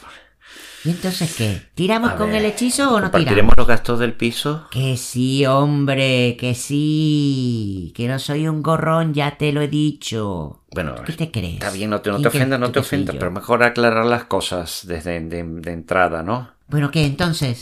¿Y 0.84 0.90
entonces 0.90 1.36
qué? 1.36 1.62
¿Tiramos 1.74 2.10
A 2.12 2.16
con 2.16 2.28
ver, 2.32 2.40
el 2.40 2.46
hechizo 2.46 2.84
o 2.84 2.86
no 2.86 2.96
tiramos? 2.96 3.10
¿Compartiremos 3.12 3.54
los 3.56 3.66
gastos 3.68 3.98
del 4.00 4.14
piso? 4.14 4.66
Que 4.70 4.96
sí, 4.96 5.46
hombre, 5.46 6.36
que 6.36 6.54
sí. 6.56 7.92
Que 7.94 8.08
no 8.08 8.18
soy 8.18 8.48
un 8.48 8.62
gorrón, 8.62 9.14
ya 9.14 9.36
te 9.38 9.52
lo 9.52 9.60
he 9.60 9.68
dicho. 9.68 10.64
Bueno, 10.74 10.96
¿Qué 11.06 11.12
te 11.12 11.30
crees? 11.30 11.54
está 11.54 11.70
bien, 11.70 11.90
no 11.90 12.00
te, 12.00 12.10
no 12.10 12.16
¿Quién 12.16 12.30
te 12.30 12.36
ofendas, 12.36 12.58
no 12.60 12.72
te 12.72 12.80
ofendas, 12.80 13.14
pero 13.16 13.30
mejor 13.30 13.62
aclarar 13.62 14.06
las 14.06 14.24
cosas 14.24 14.80
desde 14.84 15.20
de, 15.20 15.44
de 15.44 15.72
entrada, 15.72 16.22
¿no? 16.24 16.50
Bueno, 16.66 16.90
¿qué 16.90 17.04
entonces? 17.04 17.60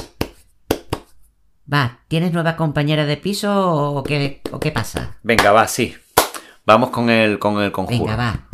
Va, 1.73 2.01
¿tienes 2.09 2.33
nueva 2.33 2.57
compañera 2.57 3.05
de 3.05 3.17
piso 3.17 3.53
o 3.95 4.03
qué, 4.03 4.41
o 4.51 4.59
qué 4.59 4.73
pasa? 4.73 5.19
Venga, 5.23 5.53
va, 5.53 5.69
sí. 5.69 5.95
Vamos 6.65 6.91
con 6.91 7.11
el, 7.11 7.39
con 7.39 7.63
el 7.63 7.71
conjuro. 7.71 8.05
Venga, 8.05 8.17
va. 8.17 8.47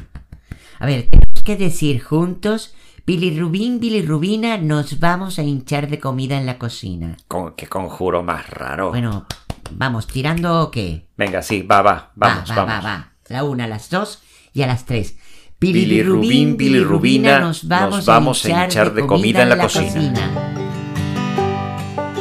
A 0.79 0.87
ver, 0.87 1.09
tenemos 1.11 1.43
que 1.45 1.57
decir 1.57 2.03
juntos, 2.03 2.75
Bilirrubín, 3.07 3.79
bilirrubina, 3.79 4.59
nos 4.59 4.99
vamos 4.99 5.39
a 5.39 5.43
hinchar 5.45 5.89
de 5.89 6.01
comida 6.01 6.37
en 6.39 6.45
la 6.45 6.59
cocina. 6.59 7.17
Con- 7.29 7.55
¿Qué 7.55 7.69
conjuro 7.69 8.25
más 8.25 8.51
raro? 8.51 8.89
Bueno, 8.91 9.27
vamos, 9.71 10.09
¿tirando 10.09 10.61
o 10.63 10.71
qué? 10.73 11.07
Venga, 11.17 11.41
sí, 11.41 11.63
va, 11.63 11.83
va, 11.83 12.11
vamos, 12.17 12.51
va, 12.51 12.55
va, 12.57 12.65
vamos. 12.65 12.85
va, 12.85 12.89
va. 12.91 13.13
La 13.29 13.45
una, 13.45 13.65
a 13.65 13.69
las 13.69 13.91
dos 13.91 14.23
y 14.53 14.63
a 14.63 14.67
las 14.67 14.87
tres. 14.87 15.17
Bilirrubín, 15.61 16.57
bilirrubina, 16.57 17.39
nos 17.41 17.67
vamos 17.69 18.45
a 18.45 18.65
hinchar 18.65 18.93
de 18.93 19.07
comida 19.07 19.43
en 19.43 19.49
la 19.51 19.59
cocina. 19.59 20.31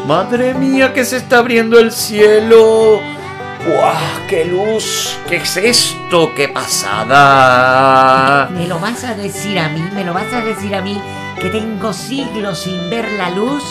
Madre 0.07 0.53
mía, 0.53 0.93
que 0.93 1.03
se 1.03 1.17
está 1.17 1.39
abriendo 1.39 1.79
el 1.79 1.91
cielo. 1.91 2.99
¡Guau! 3.65 4.27
¡Qué 4.27 4.45
luz! 4.45 5.17
¿Qué 5.27 5.37
es 5.37 5.57
esto? 5.57 6.35
¡Qué 6.35 6.47
pasada! 6.49 8.47
¿Me 8.51 8.67
lo 8.67 8.79
vas 8.79 9.03
a 9.03 9.15
decir 9.15 9.57
a 9.57 9.69
mí? 9.69 9.81
¿Me 9.95 10.03
lo 10.03 10.13
vas 10.13 10.31
a 10.31 10.41
decir 10.41 10.75
a 10.75 10.81
mí 10.81 11.01
que 11.41 11.49
tengo 11.49 11.91
siglos 11.91 12.59
sin 12.59 12.91
ver 12.91 13.11
la 13.13 13.31
luz? 13.31 13.63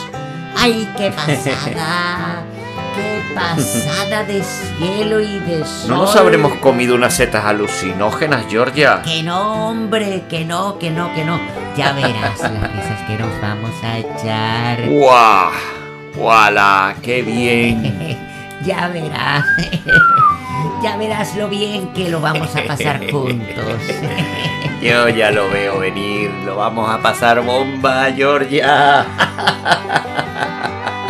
¡Ay, 0.56 0.92
qué 0.96 1.12
pasada! 1.12 2.42
¡Qué 2.96 3.22
pasada 3.36 4.24
de 4.24 4.42
cielo 4.42 5.20
y 5.20 5.38
de 5.38 5.64
sol! 5.64 5.90
¿No 5.90 5.98
nos 5.98 6.16
habremos 6.16 6.54
comido 6.54 6.96
unas 6.96 7.14
setas 7.14 7.44
alucinógenas, 7.44 8.46
Georgia? 8.48 9.00
Que 9.02 9.22
no, 9.22 9.68
hombre, 9.68 10.24
que 10.28 10.44
no, 10.44 10.76
que 10.76 10.90
no, 10.90 11.14
que 11.14 11.24
no. 11.24 11.38
Ya 11.76 11.92
verás 11.92 12.40
las 12.40 12.72
risas 12.72 13.00
que 13.06 13.16
nos 13.16 13.40
vamos 13.40 13.70
a 13.84 13.98
echar. 13.98 14.88
¡Guau! 14.88 15.52
¡Wala! 16.16 16.96
¡Qué 17.00 17.22
bien! 17.22 18.18
ya 18.64 18.88
verás. 18.88 19.44
ya 20.82 20.96
verás 20.96 21.36
lo 21.36 21.48
bien 21.48 21.92
que 21.92 22.08
lo 22.08 22.20
vamos 22.20 22.54
a 22.56 22.62
pasar 22.64 23.00
juntos. 23.10 23.80
Yo 24.82 25.08
ya 25.08 25.30
lo 25.30 25.48
veo 25.48 25.78
venir. 25.78 26.30
Lo 26.44 26.56
vamos 26.56 26.90
a 26.90 27.00
pasar 27.00 27.40
bomba, 27.40 28.10
Georgia. 28.14 29.06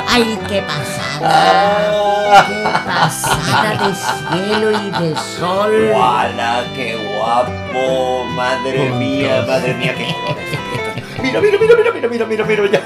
¡Ay, 0.09 0.39
qué 0.49 0.63
pasada! 0.63 2.47
¡Qué 2.47 2.63
pasada 2.87 3.89
de 3.89 3.95
cielo 3.97 4.71
y 4.71 4.91
de 5.03 5.17
sol! 5.17 5.91
¡Wala! 5.93 6.63
¡Qué 6.77 6.97
guapo! 7.17 8.25
¡Madre 8.37 8.91
mía! 8.91 9.45
¡Madre 9.45 9.75
mía! 9.75 9.93
¡Qué 9.97 10.15
colores! 10.25 10.59
Mira, 11.21 11.41
mira, 11.41 11.59
mira, 11.59 11.75
mira, 11.77 11.91
mira, 11.93 12.09
mira, 12.09 12.27
mira, 12.27 12.45
mira, 12.45 12.71
ya. 12.71 12.81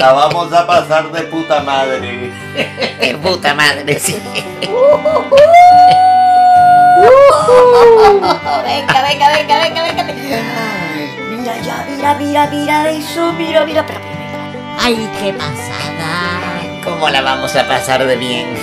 La 0.00 0.14
vamos 0.14 0.50
a 0.50 0.66
pasar 0.66 1.12
de 1.12 1.24
puta 1.24 1.60
madre. 1.60 2.32
¡Qué 3.02 3.18
puta 3.22 3.52
madre! 3.52 4.00
Sí. 4.00 4.18
Venga, 8.64 9.02
venga, 9.02 9.28
venga, 9.28 9.58
venga, 9.58 9.82
venga. 9.82 10.02
venga. 10.04 10.14
mira 11.36 11.60
ya, 11.60 11.86
mira, 11.86 12.14
mira, 12.14 12.46
mira 12.46 12.90
eso, 12.90 13.34
mira, 13.34 13.66
mira, 13.66 13.84
pero, 13.86 14.00
pero. 14.00 14.78
¡Ay, 14.80 15.06
qué 15.20 15.34
pasada! 15.34 16.80
¿Cómo 16.82 17.10
la 17.10 17.20
vamos 17.20 17.54
a 17.54 17.68
pasar 17.68 18.06
de 18.06 18.16
bien? 18.16 18.54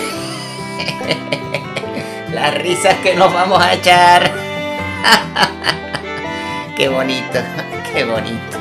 Las 2.33 2.51
risas 2.55 2.95
que 3.03 3.13
nos 3.13 3.31
vamos 3.31 3.61
a 3.61 3.73
echar. 3.73 4.31
qué 6.75 6.89
bonito, 6.89 7.39
qué 7.93 8.05
bonito. 8.05 8.56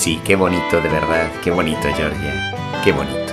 Sí, 0.00 0.18
qué 0.24 0.34
bonito, 0.34 0.80
de 0.80 0.88
verdad. 0.88 1.30
Qué 1.44 1.50
bonito, 1.50 1.82
Georgia. 1.94 2.80
Qué 2.82 2.90
bonito. 2.90 3.29